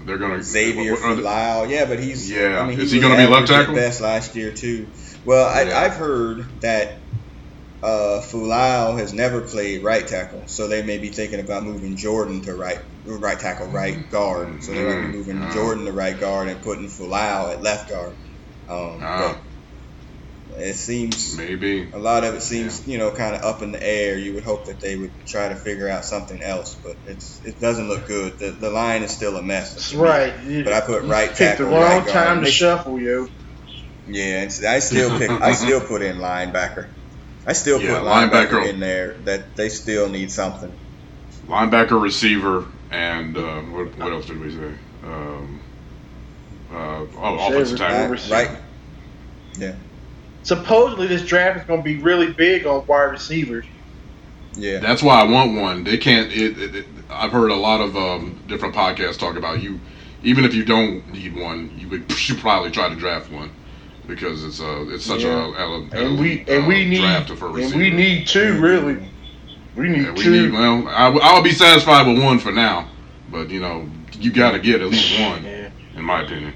[0.05, 2.31] They're gonna Xavier what- Yeah, but he's.
[2.31, 2.61] Yeah.
[2.61, 3.75] I mean, Is he he gonna be left tackle?
[3.75, 4.89] Best last year too.
[5.25, 5.79] Well, I, Yeah.
[5.81, 7.01] I've heard that
[7.83, 12.41] uh, Folau has never played right tackle, so they may be thinking about moving Jordan
[12.43, 14.63] to right right tackle, right guard.
[14.63, 15.53] So they might be Mm, moving ah.
[15.53, 18.13] Jordan to right guard and putting Folau at left guard.
[18.69, 19.37] Um, Ah.
[20.55, 21.91] But it seems Maybe.
[21.93, 24.17] a lot of it seems, you know, kind of up in the air.
[24.19, 27.61] You would hope that they would try to figure out something else, but it's it
[27.61, 28.39] doesn't look good.
[28.39, 29.75] The, the line is still a mess.
[29.75, 30.33] That's right.
[30.45, 32.09] You, But I put you right picked tackle, the wrong right guard.
[32.09, 33.27] time to Makes- shuffle, yo.
[34.07, 35.31] Yeah, and I still pick.
[35.31, 36.91] I still put in linebacker.
[37.47, 38.69] I still Yeah, put linebacker, linebacker.
[38.69, 39.15] in there.
[39.25, 40.73] That they still need something.
[41.47, 44.75] linebacker, receiver, and uh, what, what else did we say?
[45.03, 45.61] Um,
[46.71, 46.75] uh,
[47.17, 47.77] oh, offensive Receiver.
[47.79, 48.17] tackle.
[48.35, 48.59] Right, right,
[49.59, 49.75] Yeah.
[50.45, 53.67] Supposedly, this draft is going to be really big on wide receivers.
[54.57, 54.79] Yeah.
[54.79, 55.85] That's why I want one.
[55.85, 56.31] They can't.
[56.33, 59.81] It, it, it, I've heard a lot of um, different podcasts talk about you.
[60.23, 63.51] Even if you don't need one, you would should probably try to draft one
[64.07, 65.31] because it's uh it's such Yeah.
[65.33, 69.11] a, a, a And we and we need draft for and we need two really.
[69.77, 70.31] We need Yeah, we two.
[70.31, 70.53] need.
[70.53, 72.89] Well, I, I'll be satisfied with one for now,
[73.31, 76.55] but you know you got to get at least one, Yeah, in my opinion.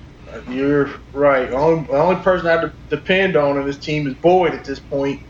[0.48, 1.50] You're right.
[1.52, 4.78] Only the only person I de- depend on in this team is Boyd at this
[4.78, 5.22] point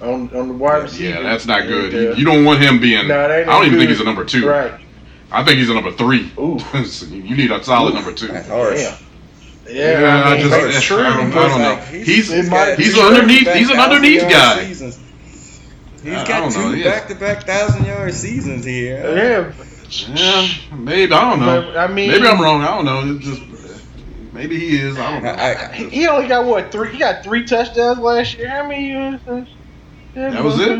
[0.00, 1.08] on on the wide Yeah, receiver.
[1.14, 1.94] Yeah, that's not good.
[1.94, 3.08] And, uh, you, you don't want him being.
[3.08, 3.78] no, that I don't even good.
[3.78, 4.46] think he's a number two.
[4.48, 4.72] Right.
[5.32, 6.30] I think he's a number three.
[6.38, 6.58] Ooh.
[6.84, 8.28] So you need a solid number two.
[8.28, 8.78] That's harsh.
[8.80, 8.96] Yeah.
[9.68, 10.96] Yeah, Yeah, I I mean, just- that's I true.
[10.98, 11.70] don't- I don't know.
[11.70, 14.64] like, He's- might he's be an underneath- he's an underneath guy.
[14.64, 14.98] Seasons.
[16.04, 19.52] He's I got don't know, two back-to-back thousand-yard seasons here.
[19.56, 19.64] Yeah.
[20.08, 21.62] Yeah, maybe I don't know.
[21.72, 22.62] But, I mean, maybe I'm wrong.
[22.62, 23.16] I don't know.
[23.16, 23.40] It's just
[24.36, 24.96] maybe he is.
[24.98, 25.30] I don't know.
[25.30, 26.92] I, I, He he only got what three?
[26.92, 28.48] He got three touchdowns last year.
[28.48, 28.94] How many?
[28.94, 29.44] Uh,
[30.14, 30.78] That was it?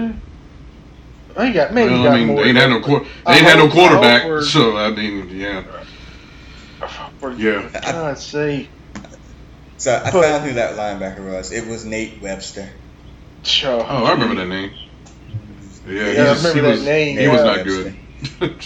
[1.39, 1.93] He got maybe.
[1.93, 3.49] he Well, got I mean, more they ain't had no than quar- I they ain't
[3.49, 3.89] had no hope- I
[4.21, 4.43] quarterback.
[4.45, 5.63] So I mean, yeah,
[6.81, 7.01] that.
[7.21, 7.69] For yeah.
[7.83, 8.69] God's sake.
[9.79, 11.53] so I But- found who that linebacker was.
[11.53, 12.69] It was Nate Webster.
[13.43, 13.85] Sure.
[13.89, 14.73] Oh, I remember that name.
[15.87, 17.19] Yeah, he Yeah, I remember that was, name.
[17.19, 17.95] He was not Webster.
[18.41, 18.55] good.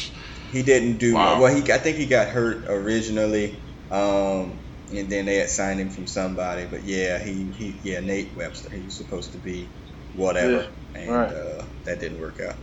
[0.53, 1.41] He didn't do Wow.
[1.41, 1.55] well.
[1.55, 3.55] He I think he got hurt originally,
[3.93, 4.59] um,
[4.93, 6.67] and then they had signed him from somebody.
[6.67, 8.69] But yeah, he, he yeah Nate Webster.
[8.75, 9.73] He was supposed to be
[10.13, 11.33] whatever, and right.
[11.33, 12.57] uh, that didn't work out.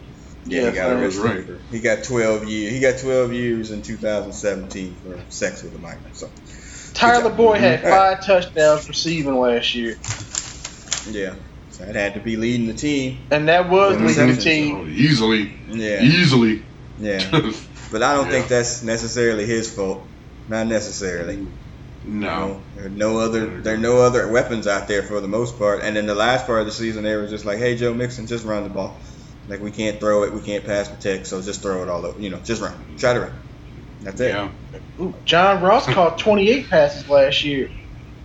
[0.45, 1.37] Yeah, Yeah, he got that was arrested.
[1.37, 1.45] right.
[1.45, 2.73] for- He got 12 years.
[2.73, 6.09] He got 12 years in 2017 for sex with a minor.
[6.13, 6.27] So
[6.93, 7.37] Tyler Good job.
[7.37, 8.17] Boyd had All right.
[8.17, 9.95] five touchdowns receiving last year,
[11.09, 11.35] yeah,
[11.69, 13.27] so it had to be leading the team.
[13.31, 14.75] and that was leading the team.
[14.77, 16.65] Oh, easily, Yeah, easily.
[16.97, 17.29] yeah.
[17.89, 18.31] But I don't Yeah.
[18.31, 20.11] think that's necessarily his fault.
[20.45, 21.47] Not necessarily.
[22.07, 22.29] No.
[22.29, 25.57] No, there are no other there are no other weapons out there for the most
[25.57, 25.81] part.
[25.83, 28.27] And then the last part of the season, they were just like, "Hey, Joe Mixon,
[28.27, 28.97] just run the ball.
[29.47, 32.19] Like we can't throw it, we can't pass protect, so just throw it all over.
[32.19, 32.73] You know, just run.
[32.97, 33.33] Try to run.
[34.01, 34.29] That's it.
[34.29, 34.49] Yeah.
[34.99, 37.69] Ooh, John Ross caught 28 passes last year.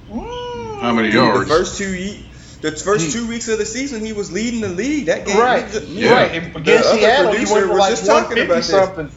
[0.08, 1.48] How many yards?
[1.48, 2.26] The first two ye-
[2.60, 3.12] the first hmm.
[3.12, 5.06] two weeks of the season, he was leading the league.
[5.06, 6.12] That game, Right, he just- Yeah.
[6.12, 6.30] right.
[6.32, 8.68] And The against other Seattle, he went for was like just talking 150 about this.
[8.68, 9.10] something.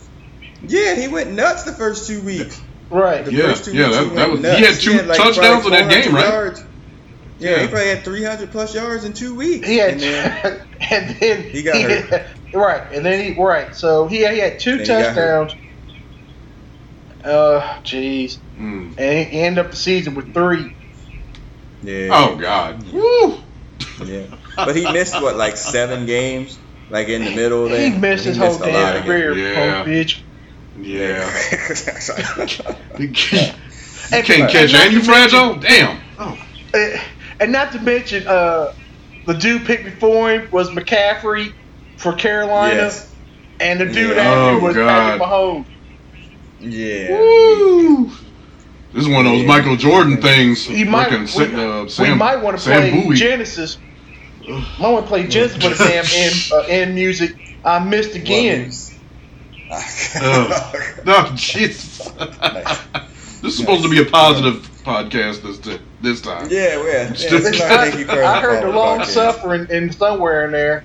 [0.67, 2.59] Yeah, he went nuts the first two weeks.
[2.89, 3.25] Right.
[3.25, 5.17] The Yeah, first two yeah, weeks that- he that went was- he had two like
[5.17, 6.27] touchdowns in that game, right?
[6.29, 6.63] yards.
[7.39, 7.61] Yeah, Yeah.
[7.63, 9.67] he probably had 300 plus yards in two weeks.
[9.67, 10.61] He had, And then-
[10.91, 12.25] and then He got hurt.
[12.53, 13.75] right, and then he right.
[13.75, 15.55] So he he had two Then he got touchdowns.
[17.23, 18.93] Uh, jeez, Mm.
[18.99, 20.73] and he ended up the season with three.
[21.83, 22.09] yeah.
[22.11, 22.83] Oh God.
[22.93, 23.39] Woo.
[24.05, 24.23] Yeah,
[24.55, 26.57] but he missed what like seven games,
[26.91, 27.89] like in the middle there.
[27.89, 29.73] He missed his He whole missed a lot damn of career, Yeah.
[29.83, 30.17] punk bitch.
[30.79, 31.29] Yeah.
[31.67, 32.09] games.
[32.99, 35.55] You can't you And- can't catch not and you to fragile.
[35.55, 35.99] Damn.
[36.19, 36.37] Oh.
[36.73, 36.97] Uh,
[37.39, 38.73] and not to mention, uh,
[39.25, 41.53] the dude picked before him was McCaffrey
[41.97, 43.11] for Carolina, yes.
[43.59, 44.23] and the dude Yeah.
[44.23, 44.87] after Oh, was God.
[45.19, 45.65] Patrick Mahomes.
[46.61, 47.17] Yeah.
[47.17, 48.05] Woo.
[48.93, 49.47] This is one of those Yeah.
[49.47, 50.69] Michael Jordan things.
[50.69, 53.15] You might, we, sit- uh, we might want to play Bowie.
[53.15, 53.77] Genesis.
[54.47, 57.35] I want to play Genesis for the damn end, uh, end music.
[57.65, 58.71] I missed again.
[59.71, 61.05] Ugh.
[61.05, 61.97] No, Jesus.
[62.07, 66.47] this is supposed to be a positive podcast this t- this time.
[66.49, 67.13] Yeah, well, yeah.
[67.13, 69.05] Still- it's not Thank You Carter I heard the long podcast.
[69.07, 70.83] suffering in somewhere in there.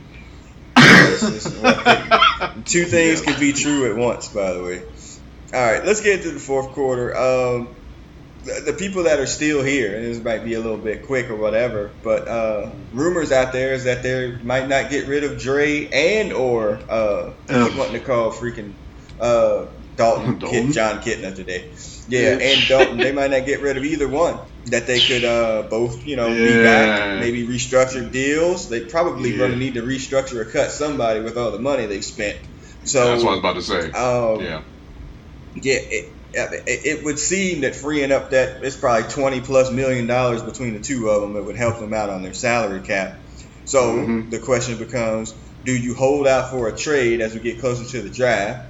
[0.76, 4.82] It's- it's- well, Two things can be true at once, by the way.
[5.52, 7.16] All right, let's get to the fourth quarter.
[7.16, 7.68] Um,
[8.44, 11.30] the, the people that are still here, and this might be a little bit quick
[11.30, 15.38] or whatever, but uh, rumors out there is that they might not get rid of
[15.40, 18.76] Dre and or uh, I keep wanting to call freaking
[19.18, 19.66] uh,
[19.96, 20.66] Dalton, Dalton?
[20.66, 21.64] Kit, Jon Kitna today.
[22.08, 22.52] Yeah, Yeah.
[22.52, 22.98] and Dalton.
[22.98, 24.38] They might not get rid of either one.
[24.66, 28.68] That they could uh, both, you know, be back, maybe restructure deals.
[28.68, 29.38] They probably Yeah.
[29.38, 32.36] going to need to restructure or cut somebody with all the money they spent.
[32.84, 33.90] So That's what I was about to say.
[33.92, 34.62] um, yeah.
[35.54, 36.04] yeah, it,
[36.34, 36.62] it,
[36.98, 40.80] it would seem that freeing up that it's probably twenty plus million dollars between the
[40.80, 41.36] two of them.
[41.36, 43.24] It would help them out on their salary cap.
[43.64, 44.30] So Mhm.
[44.30, 48.02] the question becomes: Do you hold out for a trade as we get closer to
[48.02, 48.60] the draft,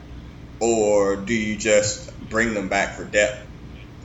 [0.60, 3.36] or do you just bring them back for depth?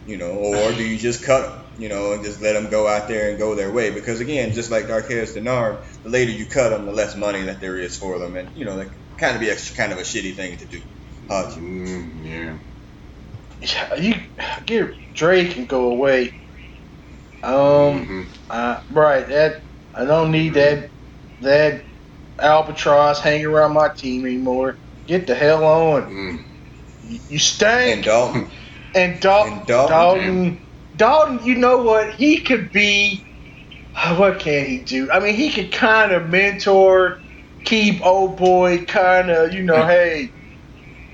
[0.05, 1.61] You know, or do you just cut them?
[1.77, 3.89] You know, and just let them go out there and go their way.
[3.89, 7.59] Because again, just like Darqueze Dennard, the later you cut them, the less money that
[7.59, 10.03] there is for them, and you know, that kind of be a kind of a
[10.03, 10.81] shitty thing to do.
[11.29, 12.57] Uh, Mm, yeah.
[13.61, 14.15] Yeah, You
[14.65, 16.33] get Drake and go away.
[17.43, 18.27] Um, Mhm.
[18.49, 19.27] uh, right.
[19.27, 19.55] That
[19.93, 20.89] I don't need that
[21.39, 21.85] that
[22.41, 24.79] albatross hanging around my team anymore.
[25.07, 26.03] Get the hell on.
[26.09, 26.39] Mm.
[27.01, 27.95] You, you stink.
[27.97, 28.51] and Dalton.
[28.93, 30.61] And, Dal- And Dalton, Dalton,
[30.95, 32.15] Dalton, you know what?
[32.15, 33.25] He could be.
[34.17, 35.09] what can he do?
[35.11, 37.17] I mean, he could kind of mentor,
[37.63, 40.31] keep old boy kind of, you know, hey.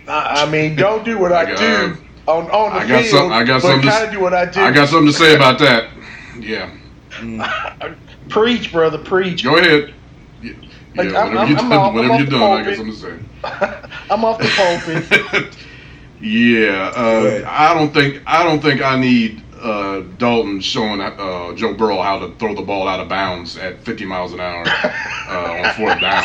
[0.08, 3.32] I, I mean, don't do what I, do on on the I got field, some-
[3.32, 4.62] I got but something to kind s- of do what I do.
[4.62, 5.90] I got something to say about that.
[6.40, 6.70] Yeah,
[8.30, 9.44] preach, brother, preach.
[9.44, 9.94] go ahead.
[10.42, 10.54] Yeah,
[10.96, 13.00] Like, yeah, I'm- whenever I'm- you're I'm done, off- off you're I got something to
[13.00, 13.14] say.
[14.12, 14.48] I'm off the
[15.30, 15.56] pulpit.
[16.22, 17.46] yeah, uh.
[17.50, 22.20] I don't think I don't think I need uh, Dalton showing uh, Joe Burrow how
[22.20, 26.00] to throw the ball out of bounds at 50 miles an hour uh, on fourth
[26.02, 26.24] down.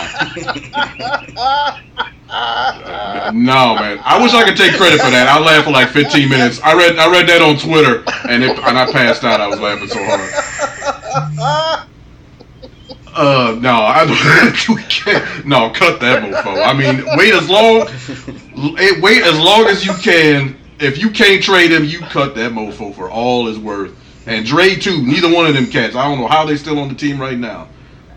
[2.29, 4.01] No, man.
[4.05, 5.29] I wish I could take credit for that.
[5.29, 6.61] I laughed for like 15 minutes.
[6.63, 9.41] I read I read that on Twitter and it, and I passed out.
[9.41, 11.89] I was laughing so hard.
[13.15, 14.05] Uh, no, I.
[15.47, 16.61] No, cut that mofo.
[16.65, 17.87] I mean, wait as long,
[18.79, 20.57] eh, wait as long as you can.
[20.79, 23.95] If you can't trade him, you cut that mofo for all his worth.
[24.27, 25.03] And Dre too.
[25.03, 25.95] Neither one of them cats.
[25.95, 27.69] I don't know how they still on the team right now.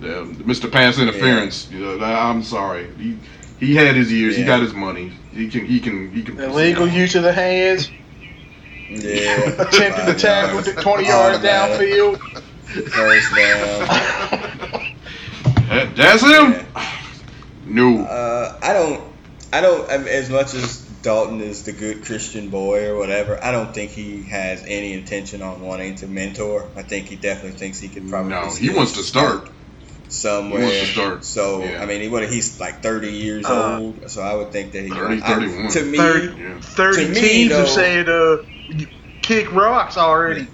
[0.01, 0.71] Uh, Mr.
[0.71, 1.69] Pass interference.
[1.71, 2.89] You know, I'm sorry.
[2.97, 3.17] He
[3.59, 4.35] he had his years.
[4.35, 5.11] He got his money.
[5.31, 6.39] He can he can he can.
[6.39, 7.89] Illegal use of the hands,
[8.89, 9.49] Yeah.
[9.61, 11.89] attempting to tackle Five to 20 yards Automatic.
[11.89, 12.43] downfield.
[12.89, 14.85] First down.
[15.69, 16.65] That, that's him.
[17.67, 18.03] No.
[18.05, 19.03] Uh, I don't.
[19.53, 19.87] I don't.
[19.91, 23.73] I mean, as much as Dalton is the good Christian boy or whatever, I don't
[23.73, 26.71] think he has any intention on wanting to mentor.
[26.75, 28.31] I think he definitely thinks he could probably.
[28.31, 29.49] No, he wants to start.
[30.09, 30.59] somewhere.
[30.59, 31.81] He wants to start, So yeah.
[31.81, 32.27] I mean, he, what?
[32.29, 34.09] He's like 30 years Uh, old.
[34.11, 34.89] So I would think that he.
[34.89, 35.67] 30, I- 31.
[35.71, 36.25] to me, 30.
[36.41, 36.59] Yeah.
[36.61, 38.37] 30 To me, teams though- have said, uh,
[39.21, 40.47] kick rocks already.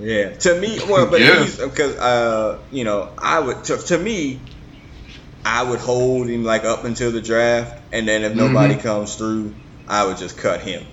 [0.00, 1.42] Yeah, to me, well, but Yeah.
[1.44, 4.40] he's because uh, you know, I would to, to me,
[5.44, 9.54] I would hold him like up until the draft, and then if nobody comes through,
[9.88, 10.86] I would just cut him.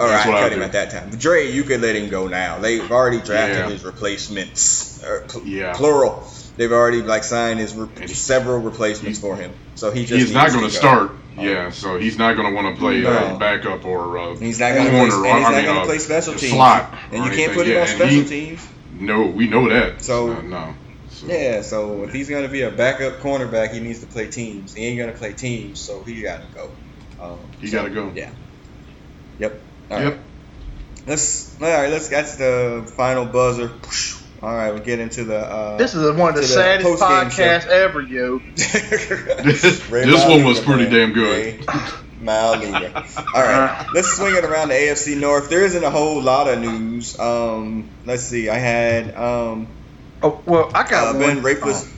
[0.00, 0.64] I what cut him do.
[0.64, 1.10] at that time.
[1.10, 2.58] Dre, you could let him go now.
[2.60, 3.68] They've already drafted Yeah.
[3.68, 5.72] his replacements, or pl- Yeah.
[5.74, 6.26] plural.
[6.56, 9.52] They've already like signed his re- he- several replacements for him.
[9.74, 11.12] So he just He's not going to start.
[11.36, 11.42] Oh.
[11.42, 13.10] Yeah, so he's not going to want to play No.
[13.10, 15.12] uh, backup or uh, He's not going to corner.
[15.18, 16.52] play, and he's I not mean, going to uh, play special teams.
[16.52, 18.66] slot and you can't put him on special he- teams.
[18.92, 20.02] No, we know that.
[20.02, 20.74] So- Uh, no.
[21.10, 24.74] So, Yeah, so if he's gonna be a backup cornerback, he needs to play teams.
[24.74, 26.70] He ain't gonna play teams, so he gotta go.
[27.20, 28.12] Um, He so, gotta go.
[28.14, 28.30] Yeah.
[29.38, 29.60] Yep.
[29.90, 30.12] All Yep.
[30.12, 30.20] right.
[31.06, 31.90] Let's all right.
[31.90, 33.70] Let's that's the final buzzer.
[34.40, 35.38] All right, we'll get into the.
[35.38, 38.40] Uh, This is one of the the saddest post-game podcasts ever, yo.
[38.54, 40.92] This- this one was pretty man.
[40.92, 41.34] damn good.
[41.34, 41.60] Ray
[43.34, 45.48] All right, let's swing it around the AFC North.
[45.50, 47.18] There isn't a whole lot of news.
[47.18, 48.48] Um, let's see.
[48.48, 49.66] I had um,
[50.22, 51.20] Oh, well, I got uh, one.
[51.20, 51.88] Ben Rapeless.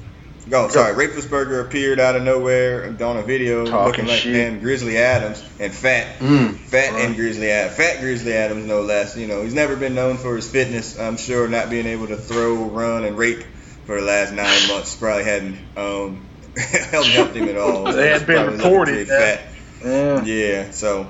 [0.51, 0.95] Go, sorry.
[0.95, 4.33] Rapelessberger appeared out of nowhere on a video Talking looking like shit.
[4.35, 6.57] damn Grizzly Adams and fat, Mm.
[6.57, 7.05] fat Right.
[7.05, 9.17] and Grizzly Adams, fat Grizzly Adams no less.
[9.17, 10.99] You know, he's never been known for his fitness.
[10.99, 13.45] I'm sure not being able to throw, run, and rape
[13.87, 16.27] for the last nine months probably hadn't um
[16.57, 17.85] helped him at all.
[17.93, 19.43] They had He's been reported fat.
[19.85, 20.25] Yeah.
[20.25, 21.07] Yeah, so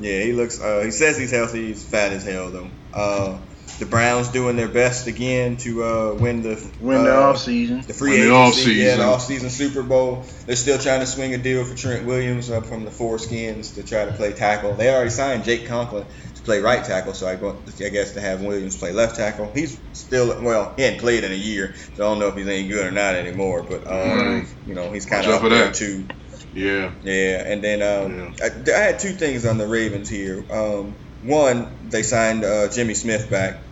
[0.00, 0.60] yeah, he looks.
[0.60, 1.68] Uh, he says he's healthy.
[1.68, 2.68] He's fat as hell though.
[2.92, 3.38] Uh,
[3.82, 7.80] the Browns doing their best again to uh, win the Win the uh, off season.
[7.80, 9.08] the free Win the agency, yeah, the offseason.
[9.14, 10.24] off-season Super Bowl.
[10.46, 13.72] They're still trying to swing a deal for Trent Williams uh, from the Four Skins
[13.72, 14.74] to try to play tackle.
[14.74, 16.06] They already signed Jack Conklin
[16.36, 19.50] to play right tackle, so I, go, I guess to have Williams play left tackle.
[19.52, 22.46] He's still well, he hadn't played in a year, so I don't know if he's
[22.46, 23.64] any good or not anymore.
[23.64, 24.46] But um, Right.
[24.66, 25.74] you know, he's kind of up for there that.
[25.74, 26.06] too.
[26.54, 26.92] Yeah.
[27.02, 30.44] Yeah, and then um, I, I had two things on the Ravens here.
[30.52, 33.62] Um, one, they signed uh, Jimmy Smith back,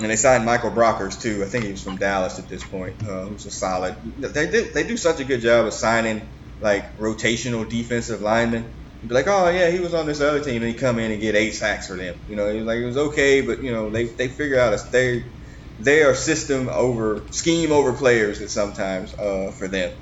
[0.00, 1.42] and they signed Michael Brockers too.
[1.44, 3.02] I think he was from Dallas at this point.
[3.02, 3.96] Uh, who's a solid.
[4.18, 6.30] They do they do such a good job of signing
[6.60, 8.74] like rotational defensive linemen.
[9.06, 11.20] Be like, oh yeah, he was on this other team, and he come in and
[11.20, 12.16] get eight sacks for them.
[12.26, 14.74] You know, he was like it was okay, but you know they they figure out
[14.74, 15.24] a they
[15.78, 19.92] they are system over scheme over players that sometimes uh, for them.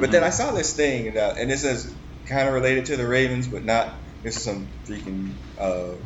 [0.00, 1.94] But then I saw this thing, that, and this is
[2.28, 3.94] kind of related to the Ravens, but not.
[4.22, 5.96] This is some freaking uh,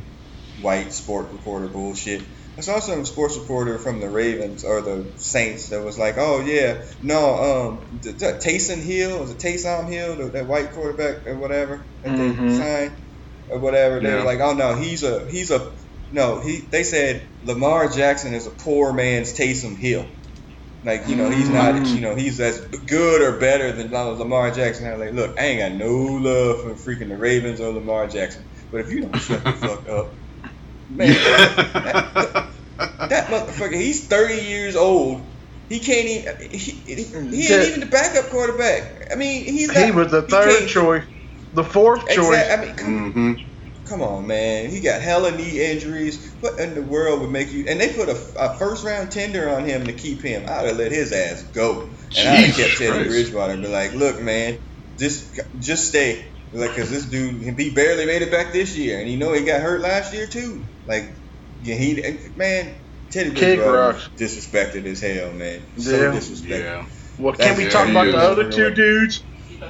[0.56, 2.22] white sport reporter bullshit.
[2.60, 6.40] I saw some sports reporter from the Ravens or the Saints that was like, "Oh
[6.44, 11.82] yeah, no, um, Taysom Hill was it Taysom Hill, the, that white quarterback or whatever
[12.04, 12.58] that they Mhm.
[12.58, 12.92] signed
[13.48, 14.24] or whatever." They were Yeah.
[14.24, 15.72] like, "Oh no, he's a he's a
[16.10, 20.04] no." He they said Lamar Jackson is a poor man's Taysom Hill.
[20.84, 21.94] Like you know he's not Mm.
[21.94, 24.86] you know he's as good or better than Lamar Jackson.
[24.86, 28.06] I was like, look, I ain't got no love for freaking the Ravens or Lamar
[28.06, 28.44] Jackson.
[28.70, 30.12] But if you don't shut the fuck up,
[30.90, 31.08] man,
[31.84, 32.49] that,
[33.08, 35.36] that motherfucker, he's 30 years old.
[35.68, 36.34] He can't even.
[36.50, 38.82] He, he, he ain't even the backup quarterback.
[39.12, 41.04] I mean, he's not, He was the third choice.
[41.52, 42.38] The fourth choice.
[42.38, 43.32] Exact- I mean, come, hmm
[43.88, 44.70] come on, man.
[44.70, 46.36] He got hella knee injuries.
[46.40, 47.66] What in the world would make you?
[47.68, 50.44] And they put a, a first round tender on him to keep him.
[50.48, 51.94] I'd have let his ass go.
[52.16, 54.60] And I'd have kept Teddy Bridgewater and be like, look, man,
[54.98, 56.24] just just stay.
[56.52, 59.44] Like, cause this dude, he barely made it back this year, and you know he
[59.44, 60.66] got hurt last year too.
[60.86, 61.04] Like,
[61.62, 62.74] yeah, he man,
[63.10, 65.62] Teddy Bridgewater disrespected as hell, man.
[65.78, 66.18] So yeah.
[66.18, 66.60] disrespected.
[66.60, 66.86] Yeah.
[67.18, 69.22] Well, can we talk about the other two dudes?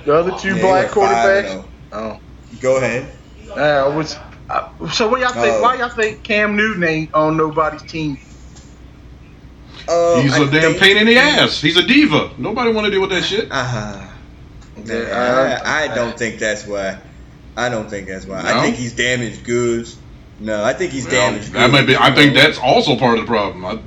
[0.05, 1.65] The other two yeah, black quarterbacks?
[1.93, 2.21] Oh.
[2.61, 3.11] Go ahead.
[3.51, 4.17] Uh, was
[4.49, 5.57] uh, so what y'all think?
[5.57, 8.19] Uh, why y'all think Cam Newton ain't on nobody's team?
[9.89, 11.61] Uh, He's a I damn pain in the ass.
[11.61, 12.31] He's a diva.
[12.39, 13.51] Nobody want to deal with that shit.
[13.51, 14.07] Uh-huh.
[14.85, 16.99] Yeah, I, I, don't think that's why.
[17.57, 18.43] I don't think that's why.
[18.43, 18.49] No?
[18.49, 19.99] I think he's damaged goods.
[20.41, 21.53] No, I think he's well, damaged.
[21.53, 21.97] That might be.
[21.97, 23.65] I think that's also part of the problem.
[23.65, 23.79] I,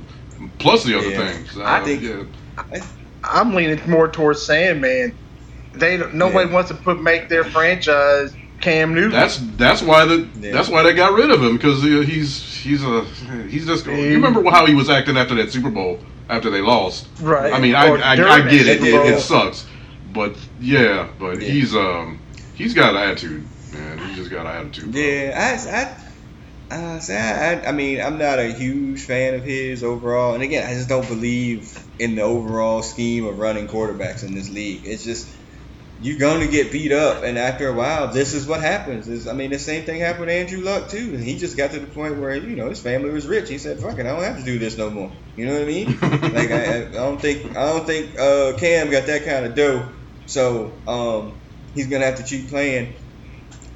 [0.58, 1.32] plus the other yeah.
[1.32, 1.58] things.
[1.58, 2.02] I think.
[2.02, 2.24] Yeah.
[3.24, 5.16] I, am leaning more towards Sandman.
[5.74, 6.54] They nobody yeah.
[6.54, 9.10] wants to put make their franchise Cam Newton.
[9.10, 10.52] That's that's why the yeah.
[10.52, 13.04] that's why they got rid of him because he's he's a
[13.48, 13.86] he's just.
[13.86, 15.98] You remember how he was acting after that Super Bowl
[16.28, 17.08] after they lost?
[17.20, 17.52] Right.
[17.52, 18.82] I mean, I, I, I get it.
[18.82, 19.20] It, it.
[19.20, 19.66] sucks,
[20.12, 21.48] but yeah, but yeah.
[21.48, 22.20] he's um
[22.54, 23.98] he's got an attitude, man.
[23.98, 24.92] He just got an attitude.
[24.92, 25.00] Bro.
[25.00, 26.03] Yeah, I I.
[26.70, 30.74] Uh, I, I mean, I'm not a huge fan of his overall, and again, I
[30.74, 34.82] just don't believe in the overall scheme of running quarterbacks in this league.
[34.84, 35.28] It's just
[36.00, 39.08] you're going to get beat up, and after a while, this is what happens.
[39.08, 41.70] Is I mean, the same thing happened to Andrew Luck too, and he just got
[41.72, 43.48] to the point where you know his family was rich.
[43.48, 45.62] He said, "Fuck it, I don't have to do this no more." You know what
[45.62, 45.86] I mean?
[46.34, 49.92] like I, I, don't think I don't think uh, Cam got that kind of dough,
[50.26, 51.40] so um,
[51.74, 52.96] he's gonna have to keep playing.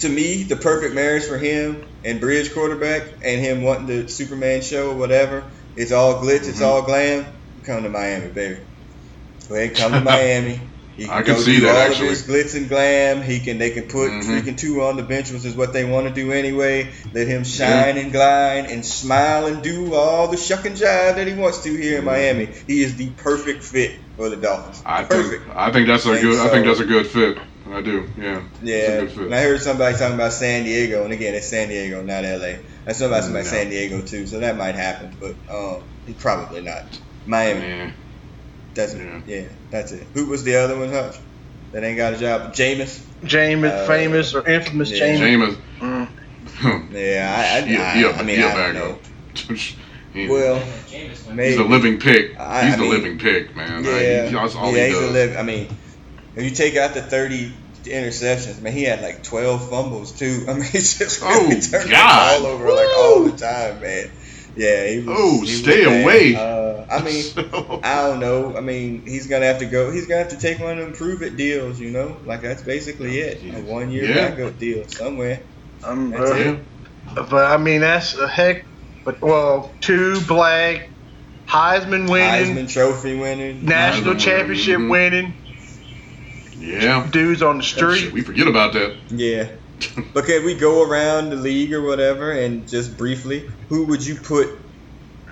[0.01, 4.63] To me, the perfect marriage for him and Bridge quarterback and him wanting the Superman
[4.63, 5.45] show or whatever,
[5.77, 6.51] it's all glitz, mm-hmm.
[6.51, 7.27] it's all glam.
[7.65, 8.61] Come to Miami, baby.
[9.49, 10.61] Go ahead, come to Miami.
[10.99, 12.09] He can I can see that all actually.
[12.09, 13.23] Of his glitz and glam.
[13.23, 13.59] He can.
[13.59, 14.31] They can put mm-hmm.
[14.31, 16.91] freaking two on the bench, which is what they want to do anyway.
[17.15, 21.27] Let him shine and glide and smile and do all the shuck and jive that
[21.27, 22.07] he wants to here in mm-hmm.
[22.07, 22.47] Miami.
[22.67, 24.83] He is the perfect fit for the Dolphins.
[24.85, 25.45] I perfect.
[25.45, 25.57] think.
[25.57, 26.37] I think that's a and good.
[26.37, 27.39] So, I think that's a good fit.
[27.73, 28.09] I do.
[28.17, 28.43] Yeah.
[28.63, 29.01] Yeah.
[29.01, 32.61] And I heard somebody talking about San Diego, and again, it's San Diego, not LA.
[32.87, 33.51] I saw about somebody no.
[33.51, 35.83] San Diego too, so that might happen, but um,
[36.19, 36.85] probably not.
[37.27, 37.67] Miami.
[37.67, 37.91] Yeah.
[38.75, 39.21] That's yeah.
[39.27, 40.07] yeah, that's it.
[40.15, 41.17] Who was the other one, Hutch?
[41.73, 42.55] That ain't got a job.
[42.55, 43.05] Jameis.
[43.23, 45.17] Jameis, uh, famous or infamous yeah.
[45.17, 45.57] Jameis.
[45.81, 46.09] Jameis.
[46.61, 46.93] Mm.
[46.93, 48.99] yeah, I, I, he, I, he a, I mean, I don't know.
[50.33, 50.65] well,
[51.31, 51.51] maybe.
[51.51, 52.31] he's a living pig.
[52.31, 53.85] He's the mean, living pig, man.
[53.85, 55.13] Yeah, he, that's all yeah, he does.
[55.13, 55.69] Live, I mean,
[56.39, 57.53] if you take out the thirty
[57.85, 60.45] interceptions, man, he had like twelve fumbles too.
[60.49, 62.39] I mean, he's just really oh, turned God.
[62.39, 62.77] the ball over Woo!
[62.77, 64.11] like all the time, man.
[64.57, 65.17] Yeah, he was.
[65.19, 66.35] Oh, he stay was away.
[66.35, 67.25] Uh, I mean,
[67.85, 68.57] I don't know.
[68.57, 69.91] I mean, he's gonna have to go.
[69.91, 71.81] He's gonna have to take one of them prove it deals.
[71.81, 73.43] You know, like that's basically it.
[73.55, 74.31] A one year yeah.
[74.31, 75.41] backup deal somewhere.
[75.85, 76.57] Um, uh,
[77.15, 78.65] but I mean, that's a heck.
[79.05, 80.89] But well, two black
[81.47, 85.35] Heisman winning, Heisman Trophy winning, national Heisman championship winning.
[86.61, 88.13] Yeah, dudes on the street.
[88.13, 88.97] We forget about that.
[89.11, 89.49] Yeah.
[90.15, 94.17] but can we go around the league or whatever and just briefly, who would you
[94.17, 94.59] put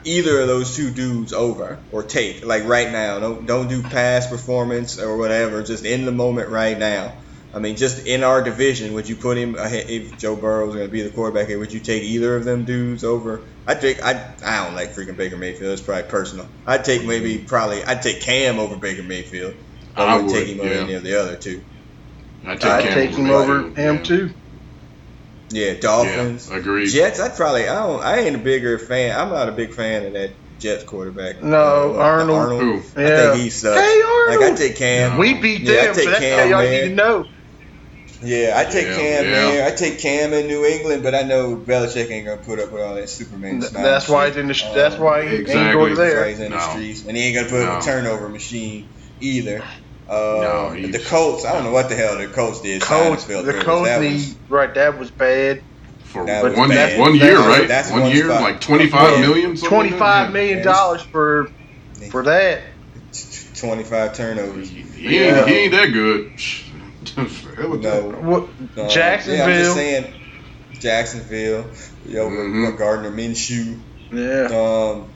[0.04, 3.18] either of those two dudes over or take like right now?
[3.18, 5.62] Don't don't do past performance or whatever.
[5.62, 7.12] Just in the moment right now.
[7.54, 10.86] I mean, just in our division, would you put him if Joe Burrow was going
[10.86, 11.58] to be the quarterback here?
[11.58, 13.40] Would you take either of them dudes over?
[13.66, 15.72] I take I I don't like freaking Baker Mayfield.
[15.72, 16.46] It's probably personal.
[16.66, 19.54] I'd take maybe probably I'd take Cam over Baker Mayfield.
[19.96, 21.62] I, I would take him over any of the other two.
[22.44, 24.02] I take, I'd take him over him yeah.
[24.02, 24.34] too.
[25.50, 26.48] Yeah, Dolphins.
[26.50, 26.88] Yeah, agreed.
[26.88, 27.20] Jets.
[27.20, 27.68] I'd probably.
[27.68, 28.02] I don't.
[28.02, 29.18] I ain't a bigger fan.
[29.18, 31.42] I'm not a big fan of that Jets quarterback.
[31.42, 32.38] No, uh, Arnold.
[32.38, 32.62] Arnold.
[32.62, 32.82] Ooh.
[32.96, 33.06] Yeah.
[33.06, 33.80] I think he sucks.
[33.80, 34.40] Hey, Arnold.
[34.40, 35.18] Like I take Cam.
[35.18, 35.74] We beat them.
[35.74, 37.24] Yeah, I take so that's Cam, all y'all need to know.
[38.22, 39.30] Yeah, I take yeah, Cam yeah.
[39.30, 39.66] there.
[39.66, 42.82] I take Cam in New England, but I know Belichick ain't gonna put up with
[42.82, 44.66] all that Superman Th- That's why he's in the.
[44.66, 45.62] Um, that's why he exactly.
[45.62, 46.06] ain't going there.
[46.06, 46.56] That's why he's in no.
[46.56, 47.72] the streets, and he ain't gonna put no.
[47.72, 48.90] up a turnover machine
[49.20, 49.62] either.
[50.08, 51.44] Uh, no, the Colts.
[51.44, 52.80] I don't know what the hell the Colts did.
[52.80, 54.72] Colts, the Colts need right.
[54.74, 55.62] That was bad.
[56.04, 56.98] For one bad.
[56.98, 57.68] one year, that, right?
[57.68, 58.40] That's one, one year, spot.
[58.42, 59.56] like twenty five million.
[59.56, 61.50] Twenty five million dollars for
[62.10, 62.62] for that.
[63.56, 64.70] Twenty five turnovers.
[64.70, 65.40] He, he, yeah.
[65.40, 66.32] ain't, he ain't that good.
[67.82, 68.10] no.
[68.20, 68.48] What,
[68.88, 69.38] Jacksonville.
[69.38, 70.14] Yeah, I'm just saying.
[70.74, 71.66] Jacksonville.
[72.06, 72.76] Yo, mm-hmm.
[72.76, 73.80] Gardner Minshew.
[74.12, 74.48] Yeah.
[74.52, 75.08] Um,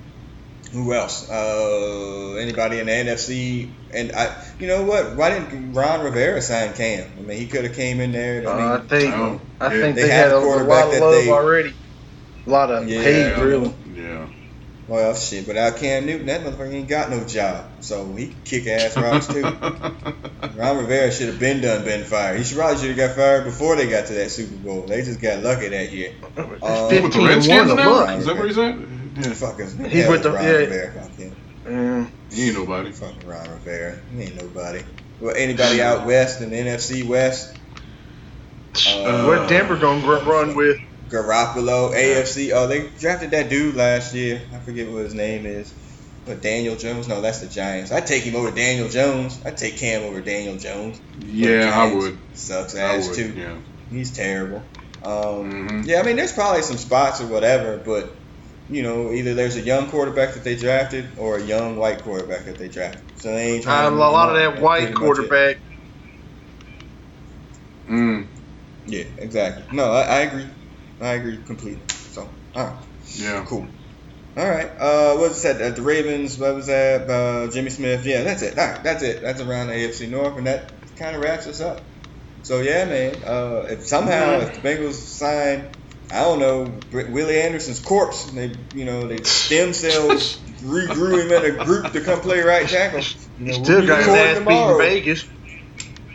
[0.73, 1.29] who else?
[1.29, 3.71] Uh, anybody in the NFC?
[3.93, 5.17] And I, you know what?
[5.17, 7.11] Why didn't Ron Rivera sign Cam?
[7.19, 8.49] I mean, he could have came in there.
[8.49, 9.81] I, mean, uh, I think um, I yeah.
[9.81, 11.75] think they, they had a, a lot of love they, already.
[12.47, 13.75] A lot of yeah, hate, really.
[13.95, 14.29] Yeah.
[14.87, 17.65] Well, shit, without Cam Newton, that motherfucker ain't got no job.
[17.81, 19.43] So he can kick ass rocks too.
[20.57, 22.39] Ron Rivera should have been done, been fired.
[22.39, 24.83] He should probably should have got fired before they got to that Super Bowl.
[24.83, 26.15] They just got lucky that year.
[26.37, 28.17] Um, With the 15 Redskins now?
[28.17, 28.75] Is that where he's at?
[29.17, 29.23] Yeah.
[29.33, 29.89] Fuckers.
[29.89, 30.51] He's with the- Ron yeah.
[30.51, 30.93] Rivera.
[31.03, 31.37] Fuck him.
[31.67, 32.11] Mm.
[32.33, 32.93] He ain't nobody.
[32.93, 33.99] Fucking Ron Rivera.
[34.15, 34.83] He ain't nobody.
[35.21, 37.55] Well, anybody out west in the NFC West?
[38.87, 40.79] Uh, what Denver gonna gr- run with?
[41.11, 42.53] Garoppolo, AFC.
[42.55, 44.41] Oh, they drafted that dude last year.
[44.55, 45.73] I forget what his name is.
[46.25, 47.09] But Daniel Jones?
[47.09, 47.91] No, that's the Giants.
[47.91, 49.41] I'd take him over Daniel Jones.
[49.45, 51.01] I'd take Cam over Daniel Jones.
[51.27, 52.17] Yeah, I would.
[52.35, 53.17] Sucks ass would.
[53.17, 53.33] too.
[53.37, 53.55] Yeah.
[53.91, 54.63] He's terrible.
[55.03, 55.87] Um, Mhm.
[55.87, 58.15] Yeah, I mean, there's probably some spots or whatever, but
[58.71, 62.47] you know, either there's a young quarterback that they drafted or a young white quarterback
[62.47, 63.09] that they drafted.
[63.17, 64.53] So they ain't Uh, trying a to move lot of him up.
[64.55, 65.31] that That's white pretty much it.
[65.31, 65.59] quarterback.
[67.91, 68.31] Mm.
[68.87, 69.65] Yeah, exactly.
[69.73, 70.49] No, I, I agree.
[71.01, 71.87] I agree completely.
[71.89, 72.85] So, all right,
[73.17, 73.47] Yeah.
[73.47, 73.75] cool.
[74.37, 74.71] All right.
[74.81, 75.61] Uh, what was that?
[75.61, 76.39] Uh, the Ravens.
[76.39, 77.11] What was that?
[77.11, 78.07] Uh, Jimmy Smith.
[78.07, 78.59] Yeah, that's it.
[78.59, 79.23] All right, that's it.
[79.23, 81.87] That's around the AFC North, and that kind of wraps us up.
[82.43, 83.23] So yeah, man.
[83.25, 85.77] Uh, if somehow if the Bengals sign,
[86.13, 91.23] I don't know, Br- Willie Anderson's corpse, and they, you know, they stem cells regrew
[91.25, 93.01] him in a group to come play right tackle.
[93.39, 94.79] You know, Still we'll got be his recording ass beat in.
[94.79, 95.25] Vegas.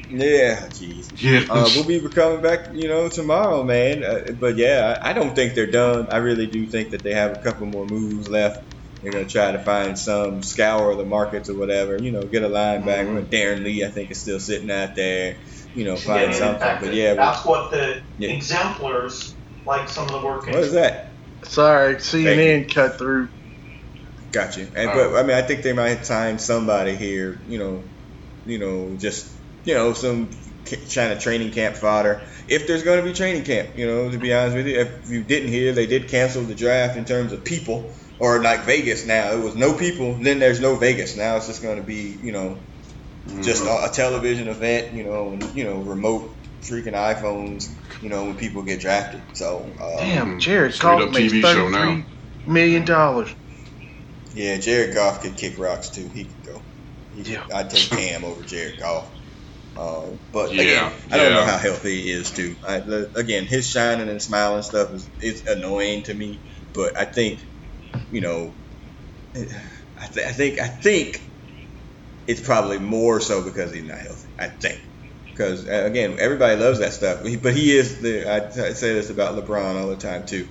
[0.08, 1.06] Yeah, jeez.
[1.20, 1.46] Yeah.
[1.50, 4.04] Uh, we'll be coming back, you know, tomorrow, man.
[4.04, 6.08] Uh, but yeah, I I don't think they're done.
[6.12, 8.60] I really do think that they have a couple more moves left.
[9.02, 11.98] They're gonna try to find some scour the markets or whatever.
[12.00, 13.28] You know, get a linebacker.
[13.28, 13.30] Mhm.
[13.32, 15.38] Darron Lee, I think, is still sitting out there.
[15.74, 16.78] You know, Yeah, find in something.
[16.82, 18.30] But yeah, that's what the Yeah.
[18.30, 19.35] exemplars,
[19.66, 20.48] like some of the work.
[20.48, 21.06] what is that?
[21.44, 23.30] Sorry, CNN cut through.
[24.32, 24.70] Got you.
[24.76, 27.44] And All but I mean, I think they might sign somebody here.
[27.48, 27.92] You know,
[28.46, 29.32] you know, just
[29.64, 30.32] you know, some
[30.68, 32.24] ca- China training camp fodder.
[32.48, 35.10] If there's going to be training camp, you know, to be honest with you, if
[35.10, 39.06] you didn't hear, they did cancel the draft in terms of people, or like Vegas.
[39.06, 41.16] Now it was no people, then there's no Vegas.
[41.18, 42.68] Now it's just going to be, you know,
[43.44, 43.86] just Mm-hmm.
[43.86, 44.94] a, a television event.
[44.94, 46.38] You know, and, you know, remote
[46.70, 47.64] freaking iPhones.
[48.02, 49.24] You know, when people get drafted.
[49.34, 51.80] So uh, Damn, Jared Goff up makes TV show now.
[51.80, 52.06] thirty-three
[52.46, 53.36] million dollars.
[54.34, 56.10] Yeah, Jared Goff could kick rocks too.
[56.14, 56.62] He could go.
[57.12, 57.44] He could, Yeah.
[57.54, 59.10] I'd take Cam over Jared Goff.
[59.78, 62.56] Uh, but Yeah, again, I don't know how healthy he is too.
[62.66, 66.42] I, the, again, his shining and smiling stuff is, is annoying to me.
[66.74, 67.42] But I think,
[68.10, 68.56] you know,
[69.36, 71.22] I, th- I think I think
[72.28, 74.30] it's probably more so because he's not healthy.
[74.40, 74.80] I think
[75.36, 77.22] because uh, again, everybody loves that stuff.
[77.42, 78.30] But he is the.
[78.30, 80.48] I, I say this about LeBron all the time too.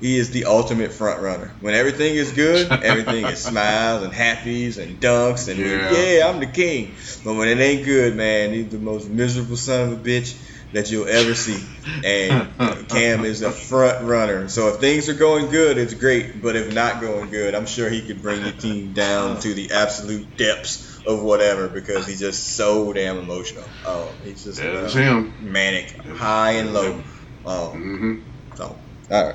[0.00, 1.56] He is the ultimate front runner.
[1.60, 5.92] When everything is good, everything is smiles and happies and dunks and Yeah.
[5.92, 6.94] yeah, I'm the king.
[7.24, 10.40] But when it ain't good, man, he's the most miserable son of a bitch
[10.72, 11.66] that you'll ever see.
[12.04, 14.48] And Cam is a front runner.
[14.48, 16.42] So if things are going good, it's great.
[16.42, 19.72] But if not going good, I'm sure he could bring the team down to the
[19.72, 23.64] absolute depths of whatever because he's just so damn emotional.
[23.84, 25.34] Oh, he's just That's uh, him.
[25.40, 27.02] manic, high and low.
[27.44, 28.14] Oh, hmm
[28.56, 28.64] so
[29.10, 29.34] all right.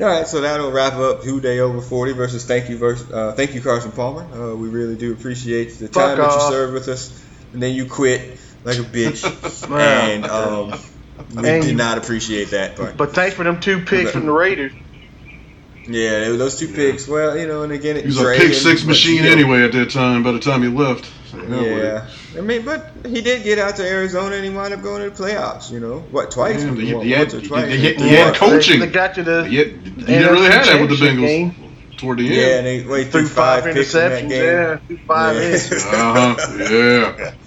[0.00, 3.32] All right, so that'll wrap up Who Dey Over 40 versus Thank You versus, uh,
[3.32, 4.22] Thank You Carson Palmer.
[4.52, 6.50] Uh, we really do appreciate the time Fuck that you off.
[6.50, 7.22] served with us,
[7.52, 9.78] and then you quit like a bitch, Wow.
[9.78, 10.80] and um,
[11.42, 12.96] we And did not appreciate that part.
[12.96, 14.72] But thanks for them two picks from the Raiders.
[15.88, 17.08] Yeah, there were those two picks.
[17.08, 19.72] Well, you know, and again, it He was a drained pick six machine anyway at
[19.72, 20.22] that time.
[20.22, 21.78] By the time he left, So, hell with.
[21.84, 22.06] Yeah,
[22.38, 25.10] I mean, but he did get out to Arizona and he wound up going to
[25.10, 25.70] the playoffs.
[25.72, 26.62] You know, what twice?
[26.62, 27.72] Yeah, he- Once he had- or he- twice.
[27.72, 28.80] he had- he Yeah, had coaching.
[28.80, 31.26] They, they got to the He, had, he didn't really have that with the Bengals
[31.26, 31.54] game.
[31.96, 32.54] toward the end, Yeah, end.
[32.58, 34.28] and they wait threw through five, five picks in that interceptions.
[34.28, 34.44] game.
[34.44, 35.98] Yeah, threw five Yeah.
[35.98, 36.64] Uh-huh.
[36.70, 37.32] Yeah.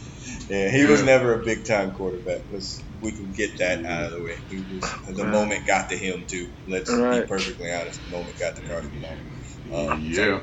[0.48, 2.42] Yeah, he was never a big time quarterback.
[2.54, 4.36] Let's we can get that out of the way.
[4.50, 4.84] He was,
[5.16, 5.32] the Right.
[5.32, 6.52] moment got to him too.
[6.68, 8.02] Let's be perfectly honest.
[8.04, 9.94] The moment got to Carson Palmer.
[9.94, 10.42] Um, yeah.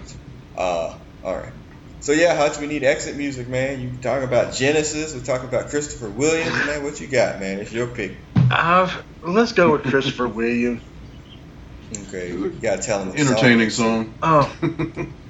[0.57, 1.53] Uh, all right.
[2.01, 3.81] So yeah, Hutch, we need exit music, man.
[3.81, 5.15] You talk about Genesis.
[5.15, 6.83] We talk about Christopher Williams, man.
[6.85, 7.61] What you got, man?
[7.61, 8.13] It's your pick.
[8.51, 10.83] I've, let's go with Christopher Williams.
[11.95, 13.11] Okay, you gotta tell him.
[13.13, 14.17] the Entertaining song.
[14.23, 14.57] Oh,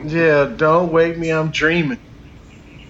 [0.05, 1.99] yeah, don't wake me, I'm dreaming.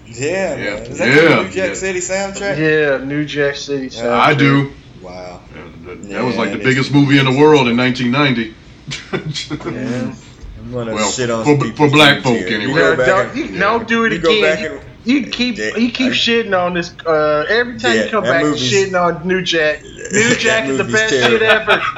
[0.07, 0.65] Yeah, Yeah.
[0.75, 0.83] man.
[0.83, 1.37] Is that Yeah.
[1.37, 1.75] the New Jack Yeah.
[1.75, 2.59] City soundtrack?
[2.59, 3.89] Yeah, New Jack City.
[3.97, 4.19] Yeah.
[4.21, 4.73] I do.
[5.01, 5.41] Wow.
[5.87, 8.55] That, that was like the biggest movie in the world in 1990.
[9.13, 10.13] Yeah.
[10.65, 12.47] I'm gonna Well, shit on for- for black folk, here.
[12.49, 12.73] anyway.
[12.73, 13.61] You go Yeah, don't, and- you, yeah.
[13.61, 14.81] don't do it You go back again.
[15.05, 16.95] And You, you keep Yeah, you keep I- shitting on this.
[17.07, 19.83] Uh, every time Yeah, you come back, you're shitting on New Jack.
[20.13, 21.31] New Jack is the best terrible.
[21.39, 21.77] shit ever.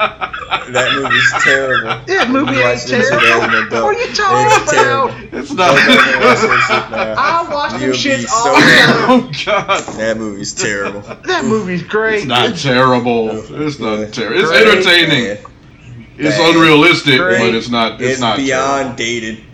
[0.72, 2.04] that movie's terrible.
[2.06, 3.82] That movie You ain't watched this shit as an terrible.
[3.82, 5.10] What are you talking It's about?
[5.10, 5.38] terrible.
[5.38, 6.48] it's Go back and watch not.
[6.48, 7.14] that shit now.
[7.18, 9.10] I watch them You'll be shits so all the time.
[9.10, 9.94] oh God.
[9.98, 11.00] That movie's terrible.
[11.00, 12.18] That movie's great.
[12.18, 13.30] It's not terrible.
[13.30, 13.56] It's Yeah.
[14.04, 14.38] not terrible.
[14.40, 14.66] It's Great.
[14.66, 15.38] entertaining.
[16.16, 17.38] It's unrealistic, Great.
[17.40, 18.00] but it's not.
[18.00, 18.96] It's, It's, not beyond terrible.
[18.96, 19.44] dated.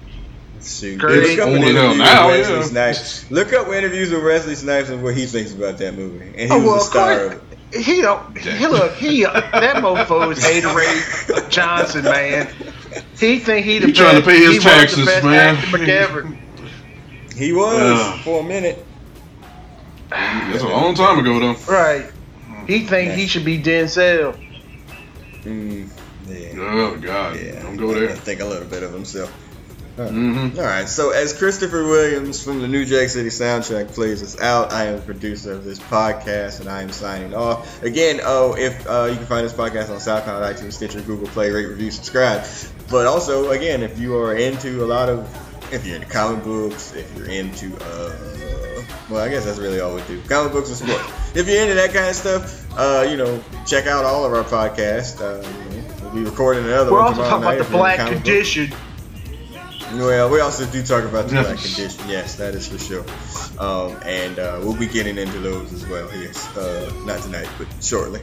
[0.63, 0.99] Shoot.
[0.99, 1.39] Great.
[1.39, 2.63] Look up an Old as hell interview now, with Wesley yeah.
[2.93, 3.31] Snipes.
[3.31, 6.27] Look up interviews with Wesley Snipes and what he thinks about that movie.
[6.27, 7.35] And he Oh, was well, the of star course.
[7.35, 7.83] of it.
[7.85, 8.37] He don't.
[8.39, 8.93] He look.
[8.95, 12.49] He that mofo is Haterade Johnson, man.
[13.19, 14.01] He think he the He best.
[14.03, 15.57] trying to pay his he was the taxes, man.
[15.57, 16.39] actor ever.
[17.37, 18.23] He was Yeah.
[18.23, 18.85] for a minute.
[20.11, 21.73] That's a long time ago, though.
[21.73, 22.11] Right.
[22.67, 24.37] He think he should be Denzel.
[25.45, 25.89] Mm,
[26.29, 26.49] yeah.
[26.59, 27.63] Oh God, Yeah.
[27.63, 28.11] don't go there.
[28.11, 29.33] I think a little bit of himself.
[29.97, 30.59] Mm-hmm.
[30.59, 30.89] All right.
[30.89, 34.97] So as Christopher Williams from the New Jack City soundtrack plays us out, I am
[34.97, 37.83] the producer of this podcast, and I am signing off.
[37.83, 41.51] Again, oh, if uh, you can find this podcast on SoundCloud, iTunes, Stitcher, Google Play,
[41.51, 42.47] rate, review, subscribe.
[42.89, 45.29] But also, again, if you are into a lot of,
[45.73, 49.95] if you're into comic books, if you're into, uh, well, I guess that's really all
[49.95, 50.21] we do.
[50.23, 51.37] Comic books and sports.
[51.37, 54.45] If you're into that kind of stuff, uh, you know, check out all of our
[54.45, 55.21] podcasts.
[55.21, 55.47] Uh,
[56.03, 58.71] we'll be recording another We're one also tomorrow talking about the black Condition.
[58.71, 58.83] books.
[59.91, 60.07] Condition.
[60.07, 62.09] Well, we also do talk about the black condition.
[62.09, 63.05] Yes, that is for sure.
[63.59, 66.09] Um, and uh, we'll be getting into those as well.
[66.17, 68.21] Yes, uh, not tonight, but shortly.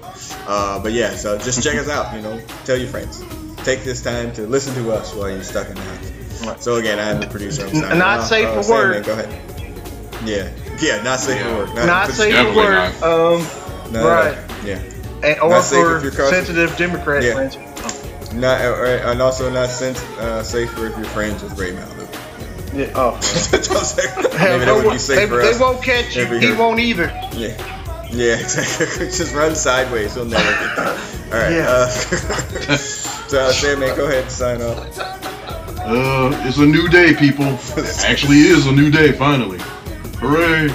[0.48, 2.14] Uh, but yeah, so just check us out.
[2.16, 3.24] You know, tell your friends.
[3.64, 6.64] Take this time to listen to us while you're stuck in the house.
[6.64, 7.66] So again, I'm the producer.
[7.68, 8.28] I'm N- not off.
[8.28, 9.04] safe Uh, for work.
[9.04, 10.24] Sandman, Go ahead.
[10.26, 10.50] Yeah,
[10.80, 11.50] yeah, not safe Yeah.
[11.66, 11.76] for work.
[11.86, 13.02] Not for- safe for Definitely work.
[13.04, 14.38] Um, no, right.
[14.66, 14.80] Yeah.
[15.24, 17.34] and, or Not safe for if you're sensitive Democrat Yeah.
[17.34, 17.58] friends.
[18.34, 22.74] Not uh, and also not sense, uh, safe for if you're friends with Rey Maualuga.
[22.74, 22.92] Yeah.
[22.96, 23.12] Oh.
[24.38, 26.26] Hell, Maybe that they, would won't, be safe they, for they won't catch you.
[26.26, 26.60] He hurt.
[26.60, 27.06] won't either.
[27.34, 27.56] Yeah.
[28.12, 29.08] Yeah, exactly.
[29.08, 30.16] Just run sideways.
[30.16, 30.88] He'll never get there.
[30.88, 31.52] All right.
[31.52, 31.68] Yeah.
[31.70, 31.88] Uh,
[32.78, 35.00] so, uh, Sandman, go ahead and sign off.
[35.80, 37.46] Uh, it's a new day, people.
[38.06, 39.12] Actually, it is a new day.
[39.12, 39.60] Finally,
[40.20, 40.68] hooray!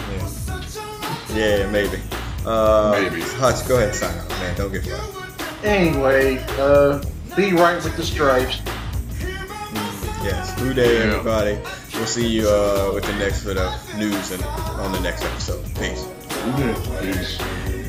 [1.35, 1.99] Yeah, maybe.
[2.45, 3.23] Uh, Maybe.
[3.23, 4.57] Hutch, go ahead and sign off, man.
[4.57, 5.65] Don't get fired.
[5.65, 7.03] Anyway, uh,
[7.37, 8.61] be right with the stripes.
[10.23, 10.55] Yes.
[10.61, 11.15] Good day, Yeah.
[11.17, 11.59] everybody.
[11.95, 15.65] We'll see you uh, with the next bit of news and on the next episode.
[15.77, 16.07] Peace.
[17.01, 17.82] Peace.